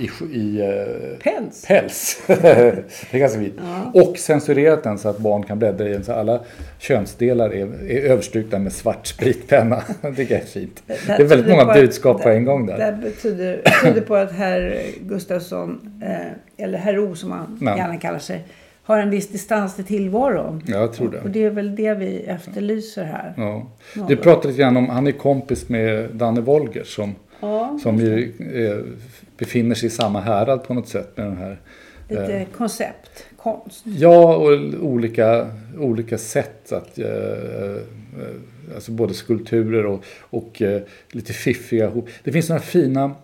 i, 0.00 0.10
i 0.36 0.62
uh, 0.62 1.18
päls. 1.18 1.64
päls. 1.66 2.22
det 2.26 2.84
är 3.10 3.18
ganska 3.18 3.40
fint. 3.40 3.54
Ja. 3.56 4.02
Och 4.02 4.18
censurerat 4.18 4.82
den 4.82 4.98
så 4.98 5.08
att 5.08 5.18
barn 5.18 5.42
kan 5.42 5.58
bläddra 5.58 5.88
i 5.88 5.92
den. 5.92 6.04
Så 6.04 6.12
alla 6.12 6.40
könsdelar 6.78 7.54
är, 7.54 7.90
är 7.90 8.00
överstrukna 8.00 8.58
med 8.58 8.72
svart 8.72 9.06
spritpenna. 9.06 9.82
det 10.02 10.14
tycker 10.14 10.34
jag 10.34 10.42
är 10.42 10.46
fint. 10.46 10.82
Det, 10.86 10.98
det 11.06 11.12
är 11.12 11.24
väldigt 11.24 11.50
många 11.50 11.74
budskap 11.74 12.16
att, 12.16 12.22
på 12.22 12.28
en 12.28 12.44
gång 12.44 12.66
där. 12.66 12.92
Det 12.92 12.98
betyder, 13.02 13.62
betyder 13.64 14.00
på 14.00 14.16
att 14.16 14.32
herr 14.32 14.82
Gustafsson, 15.00 16.00
eh, 16.02 16.64
eller 16.64 16.78
herr 16.78 16.98
O 16.98 17.14
som 17.14 17.30
han 17.30 17.58
ja. 17.60 17.76
gärna 17.76 17.96
kallar 17.96 18.18
sig, 18.18 18.44
har 18.82 18.98
en 18.98 19.10
viss 19.10 19.28
distans 19.28 19.76
till 19.76 19.84
tillvaron. 19.84 20.62
Jag 20.66 20.92
tror 20.92 21.10
det. 21.10 21.20
Och 21.20 21.30
det 21.30 21.44
är 21.44 21.50
väl 21.50 21.76
det 21.76 21.94
vi 21.94 22.20
efterlyser 22.20 23.04
här. 23.04 23.34
Ja. 23.36 23.66
Du 24.08 24.16
pratade 24.16 24.48
lite 24.48 24.60
grann 24.60 24.76
om, 24.76 24.88
han 24.88 25.06
är 25.06 25.12
kompis 25.12 25.68
med 25.68 26.10
Danne 26.12 26.40
Wolger 26.40 26.84
som, 26.84 27.14
ja, 27.40 27.78
som 27.82 27.98
ju 27.98 28.32
eh, 28.54 28.84
befinner 29.38 29.74
sig 29.74 29.86
i 29.86 29.90
samma 29.90 30.20
härad 30.20 30.62
på 30.64 30.74
något 30.74 30.88
sätt 30.88 31.16
med 31.16 31.26
den 31.26 31.36
här. 31.36 31.60
Lite 32.08 32.34
eh, 32.34 32.46
koncept, 32.56 33.26
konst. 33.36 33.84
Ja, 33.84 34.36
och 34.36 34.50
olika, 34.80 35.50
olika 35.78 36.18
sätt 36.18 36.72
att 36.72 36.98
eh, 36.98 37.06
eh 37.06 37.82
Alltså 38.74 38.92
både 38.92 39.14
skulpturer 39.14 39.86
och, 39.86 40.04
och 40.20 40.62
eh, 40.62 40.82
lite 41.10 41.32
fiffiga. 41.32 41.92
Det 42.24 42.32
finns 42.32 42.48
några 42.48 42.62
fina, 42.62 43.14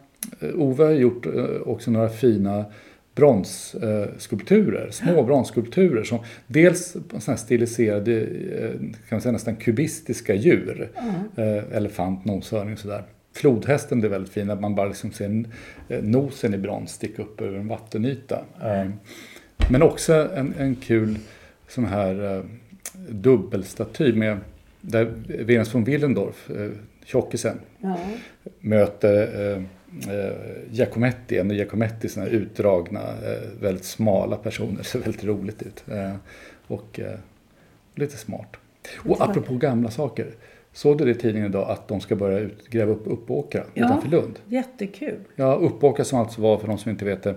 eh, 0.40 0.48
Ove 0.55 0.85
har 0.85 0.90
gjort 0.90 1.26
också 1.64 1.90
några 1.90 2.09
fina 2.09 2.64
bronsskulpturer, 3.14 4.90
små 4.90 5.22
bronsskulpturer 5.22 6.05
som 6.05 6.18
dels 6.46 6.96
här 7.26 7.37
stiliserade, 7.37 8.26
kan 8.79 8.94
man 9.11 9.20
säga 9.20 9.33
nästan 9.33 9.57
kubistiska 9.57 10.35
djur. 10.35 10.90
Mm. 11.37 11.64
Elefant, 11.72 12.24
noshörning 12.24 12.72
och 12.72 12.79
sådär. 12.79 13.02
Flodhästen 13.37 14.05
är 14.05 14.09
väldigt 14.09 14.33
fin, 14.33 14.51
att 14.51 14.61
man 14.61 14.75
bara 14.75 14.88
liksom 14.88 15.12
ser 15.12 15.44
nosen 16.03 16.55
i 16.55 16.59
brons 16.59 16.92
sticka 16.92 17.22
upp 17.22 17.40
över 17.40 17.59
en 17.59 17.68
vattenyta. 17.68 18.44
Mm. 18.62 18.92
Men 19.70 19.83
också 19.83 20.29
en, 20.35 20.55
en 20.59 20.77
kul 20.77 21.18
sån 21.68 21.85
här 21.85 22.42
dubbelstaty 23.09 24.12
med 24.12 24.38
där 24.81 25.12
Venus 25.27 25.75
von 25.75 25.85
Willendorf, 25.85 26.51
tjockisen, 27.05 27.61
ja. 27.81 27.99
möter 28.61 29.53
eh, 29.53 29.62
Giacometti, 30.70 31.38
en 31.38 31.51
Giacometti 31.51 32.09
sådana 32.09 32.31
här 32.31 32.37
utdragna, 32.37 33.01
eh, 33.01 33.61
väldigt 33.61 33.85
smala 33.85 34.37
personer. 34.37 34.83
Ser 34.83 34.99
väldigt 34.99 35.25
roligt 35.25 35.62
ut. 35.62 35.85
Eh, 35.88 36.14
och 36.66 37.01
eh, 37.01 37.18
lite 37.94 38.16
smart. 38.16 38.57
Och 38.96 39.20
apropå 39.20 39.55
gamla 39.55 39.90
saker. 39.90 40.27
Såg 40.76 40.98
du 40.98 41.04
det 41.04 41.10
i 41.10 41.14
tidningen 41.14 41.48
idag 41.48 41.70
att 41.70 41.88
de 41.88 42.00
ska 42.00 42.16
börja 42.16 42.38
ut, 42.38 42.68
gräva 42.70 42.92
upp 42.92 43.02
Uppåkra 43.04 43.62
ja, 43.74 43.84
utanför 43.84 44.08
Lund? 44.08 44.38
jättekul. 44.48 45.18
Ja, 45.36 45.54
Uppåkra 45.54 46.04
som 46.04 46.18
alltså 46.18 46.40
var, 46.40 46.58
för 46.58 46.68
de 46.68 46.78
som 46.78 46.90
inte 46.90 47.04
vet 47.04 47.22
det, 47.22 47.36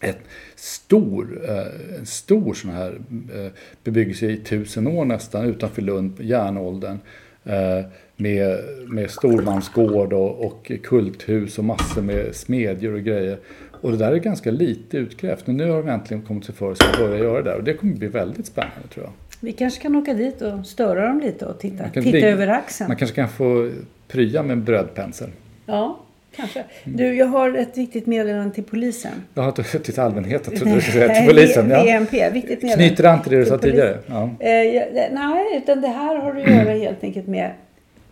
ett 0.00 0.18
stor, 0.54 1.40
eh, 1.48 1.98
en 1.98 2.06
stor 2.06 2.54
sån 2.54 2.70
här 2.70 3.00
eh, 3.34 3.52
bebyggelse 3.84 4.26
i 4.26 4.36
tusen 4.36 4.86
år 4.86 5.04
nästan 5.04 5.44
utanför 5.44 5.82
Lund, 5.82 6.20
järnåldern. 6.20 6.98
Eh, 7.44 7.84
med, 8.16 8.58
med 8.88 9.10
stormansgård 9.10 10.12
och, 10.12 10.46
och 10.46 10.72
kulthus 10.82 11.58
och 11.58 11.64
massor 11.64 12.02
med 12.02 12.34
smedjor 12.36 12.94
och 12.94 13.02
grejer. 13.02 13.38
Och 13.80 13.90
det 13.90 13.96
där 13.96 14.12
är 14.12 14.16
ganska 14.16 14.50
lite 14.50 14.96
utgrävt. 14.96 15.46
Men 15.46 15.56
nu 15.56 15.70
har 15.70 15.82
de 15.82 15.88
äntligen 15.88 16.22
kommit 16.22 16.44
sig 16.44 16.54
för 16.54 16.72
att 16.72 16.98
börja 16.98 17.18
göra 17.18 17.42
det 17.42 17.50
där. 17.50 17.56
Och 17.56 17.64
det 17.64 17.74
kommer 17.74 17.94
bli 17.94 18.08
väldigt 18.08 18.46
spännande 18.46 18.88
tror 18.94 19.04
jag. 19.06 19.12
Vi 19.40 19.52
kanske 19.52 19.82
kan 19.82 19.96
åka 19.96 20.14
dit 20.14 20.42
och 20.42 20.66
störa 20.66 21.08
dem 21.08 21.20
lite 21.20 21.46
och 21.46 21.58
titta, 21.58 21.84
titta 21.84 22.00
bli, 22.00 22.24
över 22.24 22.48
axeln. 22.48 22.88
Man 22.88 22.96
kanske 22.96 23.16
kan 23.16 23.28
få 23.28 23.70
prya 24.08 24.42
med 24.42 24.52
en 24.52 24.64
brödpensel. 24.64 25.30
Ja, 25.66 25.98
kanske. 26.36 26.64
Du, 26.84 27.14
jag 27.14 27.26
har 27.26 27.58
ett 27.58 27.78
viktigt 27.78 28.06
meddelande 28.06 28.54
till 28.54 28.64
polisen. 28.64 29.12
Ja, 29.34 29.52
till 29.52 30.00
allmänheten 30.00 30.54
trodde 30.56 30.74
du 30.74 30.80
skulle 30.80 31.06
säga. 31.06 31.14
Till 31.14 31.28
polisen. 31.28 31.70
Ja. 31.70 31.82
VMP, 31.82 32.30
viktigt 32.30 32.62
meddelande. 32.62 32.88
Knyter 32.88 33.04
an 33.04 33.22
till 33.22 33.32
det 33.32 33.38
du 33.38 33.46
sa 33.46 33.58
tidigare? 33.58 33.98
Ja. 34.06 34.22
Eh, 34.22 34.82
nej, 35.12 35.44
utan 35.56 35.80
det 35.80 35.88
här 35.88 36.16
har 36.16 36.36
att 36.36 36.50
göra 36.50 36.70
helt 36.70 37.04
enkelt 37.04 37.26
med 37.26 37.50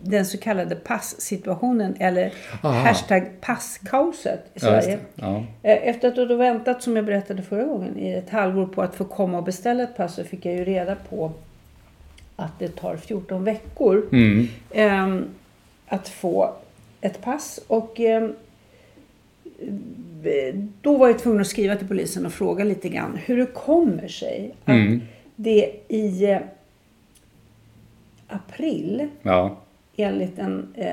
den 0.05 0.25
så 0.25 0.37
kallade 0.37 0.75
passsituationen 0.75 1.95
eller 1.99 2.33
Aha. 2.61 2.79
hashtag 2.79 3.23
passkaoset 3.41 4.51
i 4.53 4.59
Sverige. 4.59 4.99
Ja, 5.15 5.43
ja. 5.61 5.69
Eh, 5.69 5.87
efter 5.87 6.07
att 6.07 6.29
ha 6.29 6.35
väntat, 6.35 6.83
som 6.83 6.95
jag 6.95 7.05
berättade 7.05 7.41
förra 7.41 7.63
gången, 7.63 7.99
i 7.99 8.13
ett 8.13 8.29
halvår 8.29 8.65
på 8.65 8.81
att 8.81 8.95
få 8.95 9.05
komma 9.05 9.37
och 9.37 9.43
beställa 9.43 9.83
ett 9.83 9.97
pass 9.97 10.15
så 10.15 10.23
fick 10.23 10.45
jag 10.45 10.55
ju 10.55 10.65
reda 10.65 10.95
på 10.95 11.31
att 12.35 12.59
det 12.59 12.67
tar 12.67 12.97
14 12.97 13.43
veckor 13.43 14.07
mm. 14.11 14.47
eh, 14.69 15.27
att 15.87 16.07
få 16.07 16.53
ett 17.01 17.21
pass. 17.21 17.59
Och 17.67 17.99
eh, 17.99 18.29
då 20.81 20.97
var 20.97 21.07
jag 21.07 21.19
tvungen 21.19 21.41
att 21.41 21.47
skriva 21.47 21.75
till 21.75 21.87
polisen 21.87 22.25
och 22.25 22.33
fråga 22.33 22.63
lite 22.63 22.89
grann 22.89 23.19
hur 23.25 23.37
det 23.37 23.45
kommer 23.45 24.07
sig 24.07 24.55
att 24.65 25.01
det 25.35 25.71
i 25.87 26.31
eh, 26.31 26.39
april 28.27 29.07
Ja. 29.21 29.57
Enligt 29.95 30.39
en 30.39 30.67
eh, 30.75 30.87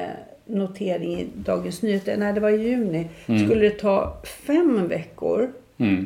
notering 0.47 1.13
i 1.21 1.27
Dagens 1.37 1.83
Nyheter, 1.83 2.17
nej 2.17 2.33
det 2.33 2.41
var 2.41 2.51
i 2.51 2.63
juni, 2.69 3.07
skulle 3.25 3.55
det 3.69 3.71
ta 3.79 4.17
fem 4.47 4.89
veckor 4.89 5.53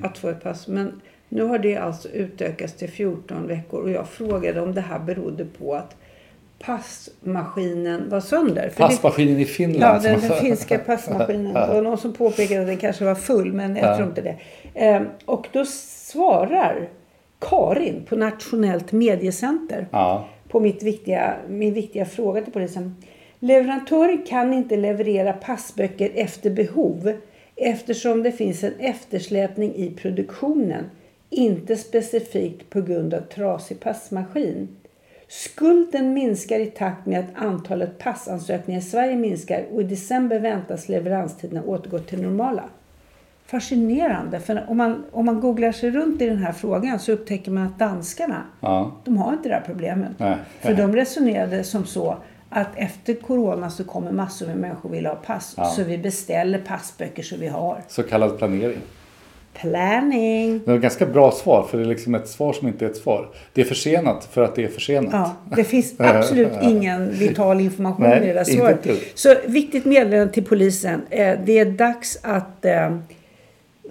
att 0.03 0.19
få 0.19 0.29
ett 0.29 0.43
pass. 0.43 0.69
Men 0.69 1.01
nu 1.29 1.43
har 1.43 1.59
det 1.59 1.77
alltså 1.77 2.09
utökats 2.09 2.73
till 2.73 2.91
14 2.91 3.47
veckor 3.47 3.83
och 3.83 3.91
jag 3.91 4.09
frågade 4.09 4.61
om 4.61 4.75
det 4.75 4.81
här 4.81 4.99
berodde 4.99 5.45
på 5.45 5.75
att 5.75 5.97
passmaskinen 6.59 8.09
var 8.11 8.21
sönder. 8.21 8.63
För 8.63 8.83
det- 8.83 8.89
Passmaskinen 8.89 9.39
i 9.41 9.45
Finland. 9.45 10.05
Ja, 10.05 10.11
den, 10.11 10.21
den 10.21 10.31
finska 10.31 10.79
passmaskinen. 10.87 11.55
Det 11.55 11.67
var 11.67 11.83
någon 11.83 11.99
som 11.99 12.13
påpekade 12.13 12.61
att 12.61 12.67
den 12.67 12.77
kanske 12.77 13.05
var 13.05 13.15
full, 13.15 13.53
men 13.53 13.77
jag 13.77 13.91
Ja. 13.91 13.97
tror 13.97 14.09
inte 14.09 14.21
det. 14.23 14.37
Ehm, 14.75 15.07
och 15.25 15.47
då 15.53 15.65
svarar 15.67 16.89
Karin 17.39 18.03
på 18.09 18.17
Nationellt 18.17 18.93
mediecenter 18.93 19.87
Ja 19.91 20.29
på 20.49 20.61
mitt 20.61 20.83
viktiga, 20.83 21.37
min 21.49 21.75
viktiga 21.75 22.05
fråga 22.05 22.43
till 22.43 22.53
polisen. 22.53 22.97
Leverantören 23.39 24.23
kan 24.27 24.53
inte 24.55 24.77
leverera 24.77 25.33
passböcker 25.33 26.11
efter 26.15 26.51
behov 26.51 27.13
eftersom 27.57 28.23
det 28.23 28.33
finns 28.33 28.65
en 28.65 28.75
eftersläpning 28.79 29.75
i 29.75 29.91
produktionen. 29.91 30.85
Inte 31.31 31.77
specifikt 31.77 32.71
på 32.71 32.81
grund 32.81 33.15
av 33.15 33.21
trasig 33.21 33.81
passmaskin. 33.81 34.69
Skulden 35.29 36.15
minskar 36.15 36.61
i 36.61 36.67
takt 36.67 37.07
med 37.07 37.21
att 37.21 37.45
antalet 37.45 37.99
passansökningar 37.99 38.81
i 38.81 38.85
Sverige 38.85 39.17
minskar 39.17 39.65
och 39.73 39.81
i 39.81 39.85
december 39.85 40.39
väntas 40.39 40.89
leveranstiderna 40.89 41.63
återgå 41.63 41.99
till 41.99 42.23
normala. 42.23 42.71
Fascinerande, 43.47 44.41
för 44.41 44.65
om 44.69 44.77
man, 44.77 45.05
om 45.13 45.27
man 45.27 45.41
googlar 45.41 45.73
sig 45.73 45.91
runt 45.91 46.23
i 46.23 46.27
den 46.27 46.39
här 46.39 46.53
frågan 46.53 46.99
så 46.99 47.13
upptäcker 47.13 47.51
man 47.51 47.67
att 47.67 47.79
danskarna, 47.79 48.43
Ja. 48.61 48.93
de 49.05 49.17
har 49.17 49.33
inte 49.33 49.49
det 49.49 49.55
här 49.55 49.63
problemet. 49.67 50.11
Nej. 50.19 50.37
För 50.61 50.75
de 50.75 50.97
resonerade 50.97 51.65
som 51.65 51.85
så 51.85 52.17
att 52.51 52.69
efter 52.77 53.15
corona 53.15 53.71
så 53.71 53.85
kommer 53.85 54.13
massor 54.13 54.47
med 54.47 54.57
människor 54.57 54.91
vilja 54.91 55.11
ha 55.11 55.17
pass. 55.17 55.55
Ja. 55.57 55.65
Så 55.65 55.83
vi 55.83 55.99
beställer 55.99 56.59
passböcker 56.59 57.23
så 57.23 57.37
vi 57.37 57.47
har. 57.49 57.79
Så 57.89 58.03
kallad 58.03 58.39
planering. 58.39 58.79
Planning. 59.61 60.61
Det 60.65 60.71
är 60.71 60.75
ett 60.77 60.83
ganska 60.83 61.07
bra 61.07 61.31
svar, 61.31 61.67
för 61.71 61.79
det 61.79 61.85
är 61.85 61.89
liksom 61.89 62.15
ett 62.15 62.29
svar 62.29 62.53
som 62.53 62.69
inte 62.69 62.85
är 62.85 62.89
ett 62.91 62.97
svar. 62.97 63.29
Det 63.53 63.61
är 63.61 63.65
försenat 63.65 64.25
för 64.25 64.43
att 64.45 64.55
det 64.55 64.65
är 64.65 64.69
försenat. 64.69 65.11
Ja, 65.13 65.33
det 65.57 65.65
finns 65.65 65.95
absolut 66.01 66.53
ingen 66.63 67.11
vital 67.13 67.61
information 67.61 68.07
Nej, 68.09 68.23
i 68.25 68.27
det 68.27 68.33
där 68.33 68.45
svaret. 68.45 68.87
Så 69.15 69.35
viktigt 69.47 69.85
meddelande 69.85 70.33
till 70.33 70.45
polisen. 70.45 71.03
Eh, 71.11 71.39
Det 71.45 71.59
är 71.59 71.65
dags 71.71 72.19
att 72.23 72.65
eh, 72.65 72.97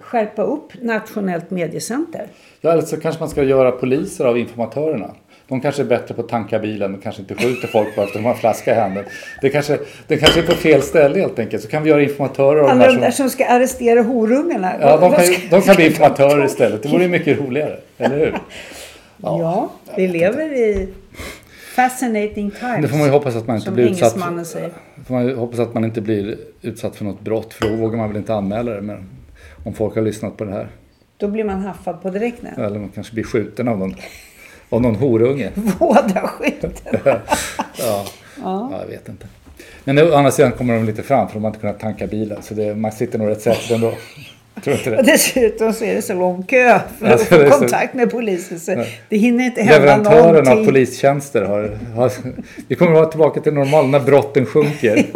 skärpa 0.00 0.42
upp 0.42 0.72
Nationellt 0.82 1.50
mediecenter. 1.50 2.26
Ja, 2.60 2.72
eller 2.72 2.82
så 2.82 2.96
kanske 2.96 3.20
man 3.20 3.28
ska 3.28 3.42
göra 3.42 3.72
poliser 3.72 4.24
av 4.24 4.38
informatörerna. 4.38 5.10
De 5.48 5.60
kanske 5.60 5.82
är 5.82 5.86
bättre 5.86 6.14
på 6.14 6.20
att 6.20 6.28
tanka 6.28 6.58
bilen 6.58 6.94
och 6.94 7.02
kanske 7.02 7.22
inte 7.22 7.34
skjuter 7.34 7.68
folk 7.68 7.96
bara 7.96 8.02
efter 8.02 8.02
att 8.02 8.12
de 8.12 8.24
har 8.24 8.32
en 8.32 8.38
flaska 8.38 8.76
i 8.76 8.80
handen. 8.80 9.04
Det 9.42 9.48
kanske, 9.50 9.78
det 10.06 10.16
kanske 10.16 10.40
är 10.40 10.46
på 10.46 10.52
fel 10.54 10.82
ställe 10.82 11.20
helt 11.20 11.38
enkelt. 11.38 11.62
Så 11.62 11.68
kan 11.68 11.82
vi 11.82 11.90
göra 11.90 12.02
informatörer 12.02 12.60
av 12.60 12.66
de 12.66 12.70
Alla 12.70 12.80
här 12.84 12.92
de 12.92 13.00
där 13.00 13.10
som... 13.10 13.30
ska 13.30 13.46
arrestera 13.46 14.02
horungarna. 14.02 14.72
Ja, 14.80 14.96
de 14.96 15.12
kan, 15.12 15.24
ska- 15.24 15.56
de 15.56 15.62
kan 15.62 15.76
bli 15.76 15.86
informatörer 15.86 16.44
istället. 16.44 16.82
Det 16.82 16.88
vore 16.88 17.02
ju 17.02 17.08
mycket 17.08 17.38
roligare. 17.40 17.78
Eller 17.98 18.18
hur? 18.18 18.38
Ja, 19.22 19.70
vi 19.96 20.08
lever 20.08 20.52
i 20.52 20.88
fascinating 21.76 22.50
times. 22.50 22.82
Det 22.82 22.88
får 22.88 22.96
man 22.96 23.06
ju 23.06 23.12
hoppas 23.12 23.36
att 23.36 23.46
man 23.46 23.56
inte 23.56 23.70
blir 23.70 23.84
utsatt 23.90 24.46
säger. 24.46 24.70
får 25.06 25.14
man 25.14 25.34
hoppas 25.36 25.58
att 25.58 25.74
man 25.74 25.84
inte 25.84 26.00
blir 26.00 26.36
utsatt 26.62 26.96
för 26.96 27.04
något 27.04 27.20
brott. 27.20 27.54
För 27.54 27.68
då 27.68 27.76
vågar 27.76 27.98
man 27.98 28.08
väl 28.08 28.16
inte 28.16 28.34
anmäla 28.34 28.72
det. 28.72 28.82
Men 28.82 29.08
om 29.66 29.74
folk 29.74 29.94
har 29.94 30.02
lyssnat 30.02 30.36
på 30.36 30.44
det 30.44 30.52
här. 30.52 30.68
Då 31.16 31.28
blir 31.28 31.44
man 31.44 31.60
haffad 31.60 32.02
på 32.02 32.10
direkten. 32.10 32.48
Eller 32.64 32.78
man 32.78 32.88
kanske 32.94 33.14
blir 33.14 33.24
skjuten 33.24 33.68
av 33.68 33.78
någon, 33.78 33.94
av 34.68 34.82
någon 34.82 34.96
horunge. 34.96 35.50
Båda 35.78 36.20
skjuten. 36.26 36.70
Ja. 37.78 38.04
ja, 38.42 38.78
jag 38.80 38.86
vet 38.86 39.08
inte. 39.08 39.26
Men 39.84 39.98
å 39.98 40.14
andra 40.14 40.30
sidan 40.30 40.52
kommer 40.52 40.74
de 40.74 40.84
lite 40.84 41.02
fram 41.02 41.28
för 41.28 41.34
de 41.34 41.44
har 41.44 41.50
inte 41.50 41.60
kunnat 41.60 41.80
tanka 41.80 42.06
bilen. 42.06 42.42
Så 42.42 42.54
det, 42.54 42.74
man 42.74 42.92
sitter 42.92 43.18
nog 43.18 43.28
rätt 43.28 43.40
säkert 43.40 43.70
ändå. 43.70 43.92
Tror 44.64 44.76
inte 44.76 44.90
Och 44.96 45.04
det. 45.04 45.12
dessutom 45.12 45.72
så 45.72 45.84
är 45.84 45.94
det 45.94 46.02
så 46.02 46.14
lång 46.14 46.42
kö 46.42 46.80
för 46.98 47.06
att 47.06 47.22
få 47.22 47.50
kontakt 47.50 47.94
med 47.94 48.10
polisen. 48.10 48.60
Så 48.60 48.84
det 49.08 49.16
hinner 49.16 49.44
inte 49.44 49.62
hända 49.62 49.78
Leverantören 49.78 50.36
av 50.36 50.44
någonting. 50.44 50.66
polistjänster 50.66 51.42
har, 51.42 51.78
har... 51.94 52.12
Vi 52.68 52.74
kommer 52.74 52.92
att 52.92 52.98
vara 52.98 53.06
tillbaka 53.06 53.40
till 53.40 53.54
normalt 53.54 53.88
när 53.88 54.00
brotten 54.00 54.46
sjunker. 54.46 55.06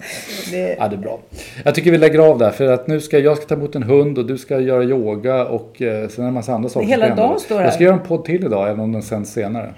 Det, 0.50 0.76
Ja, 0.78 0.88
det 0.88 0.96
är 0.96 1.00
bra. 1.00 1.20
Jag 1.64 1.74
tycker 1.74 1.90
vi 1.90 1.98
lägger 1.98 2.18
av 2.18 2.38
där 2.38 2.50
för 2.50 2.72
att 2.72 2.86
nu 2.86 3.00
ska 3.00 3.18
jag 3.18 3.36
ska 3.36 3.46
ta 3.46 3.54
emot 3.54 3.74
en 3.74 3.82
hund 3.82 4.18
och 4.18 4.26
du 4.26 4.38
ska 4.38 4.60
göra 4.60 4.84
yoga 4.84 5.44
och 5.46 5.82
eh, 5.82 6.08
sen 6.08 6.24
är 6.24 6.26
det 6.26 6.28
en 6.28 6.34
massa 6.34 6.54
andra 6.54 6.68
saker. 6.68 6.86
Hela 6.86 7.14
dagen 7.14 7.40
står 7.40 7.56
här. 7.56 7.64
Jag 7.64 7.74
ska 7.74 7.84
göra 7.84 7.94
en 7.94 8.02
podd 8.02 8.24
till 8.24 8.44
idag 8.44 8.68
även 8.68 8.80
om 8.80 8.92
den 8.92 9.02
sänds 9.02 9.32
senare. 9.32 9.74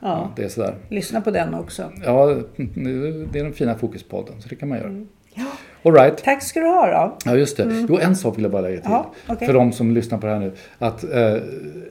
Ja. 0.00 0.32
det 0.36 0.44
är 0.44 0.48
sådär. 0.48 0.74
lyssna 0.88 1.20
på 1.20 1.30
den 1.30 1.54
också. 1.54 1.82
Ja, 2.04 2.26
det 2.56 3.38
är 3.38 3.44
den 3.44 3.52
fina 3.52 3.74
fokuspodden 3.74 4.34
så 4.42 4.48
det 4.48 4.56
kan 4.56 4.68
man 4.68 4.78
göra. 4.78 4.88
Mm. 4.88 5.08
All 5.82 5.92
right. 5.92 6.24
Tack 6.24 6.42
ska 6.42 6.60
du 6.60 6.66
ha 6.66 6.86
då. 6.86 7.16
Ja, 7.24 7.36
just 7.36 7.56
det. 7.56 7.84
Jo, 7.88 7.98
en 8.02 8.16
sak 8.16 8.36
vill 8.36 8.42
jag 8.42 8.52
bara 8.52 8.62
lägga 8.62 8.76
till. 8.80 8.86
Mm. 8.90 8.98
Ja, 8.98 9.12
okej. 9.34 9.46
För 9.46 9.54
de 9.54 9.72
som 9.72 9.94
lyssnar 9.94 10.18
på 10.18 10.26
det 10.26 10.32
här 10.32 10.40
nu. 10.40 10.52
Att 10.78 11.04
eh, 11.04 11.36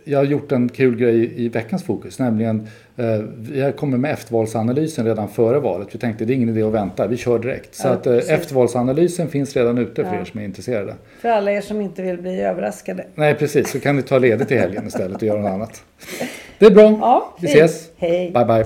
jag 0.03 0.19
har 0.19 0.25
gjort 0.25 0.51
en 0.51 0.69
kul 0.69 0.95
grej 0.97 1.33
i, 1.45 1.49
veckans 1.49 1.83
fokus. 1.83 2.19
Nämligen, 2.19 2.67
eh, 2.97 3.05
vi 3.37 3.73
kommer 3.77 3.97
med 3.97 4.11
eftervalsanalysen 4.13 5.05
redan 5.05 5.27
före 5.29 5.59
valet. 5.59 5.87
Vi 5.91 5.99
tänkte 5.99 6.25
det 6.25 6.33
är 6.33 6.35
ingen 6.35 6.49
idé 6.49 6.63
att 6.63 6.73
vänta, 6.73 7.07
vi 7.07 7.17
kör 7.17 7.39
direkt. 7.39 7.75
Så 7.75 7.87
Ja, 7.87 7.91
att 7.91 8.07
eh, 8.07 8.15
eftervalsanalysen 8.17 9.27
finns 9.27 9.55
redan 9.55 9.77
ute 9.77 10.03
för 10.05 10.13
Ja. 10.15 10.21
er 10.21 10.25
som 10.25 10.39
är 10.39 10.43
intresserade. 10.45 10.95
För 11.21 11.29
alla 11.29 11.51
er 11.51 11.61
som 11.61 11.81
inte 11.81 12.01
vill 12.01 12.17
bli 12.17 12.41
överraskade. 12.41 13.05
Nej, 13.15 13.35
precis. 13.35 13.71
Så 13.71 13.79
kan 13.79 13.95
ni 13.95 14.01
ta 14.01 14.17
ledigt 14.17 14.51
i 14.51 14.55
helgen 14.57 14.83
istället 14.87 15.17
och 15.17 15.23
göra 15.23 15.41
något 15.41 15.51
annat. 15.51 15.83
Det 16.59 16.65
är 16.65 16.71
bra. 16.71 16.97
Ja, 17.01 17.35
vi 17.41 17.47
ses. 17.47 17.89
Hej. 17.97 18.31
Bye, 18.31 18.45
bye. 18.45 18.65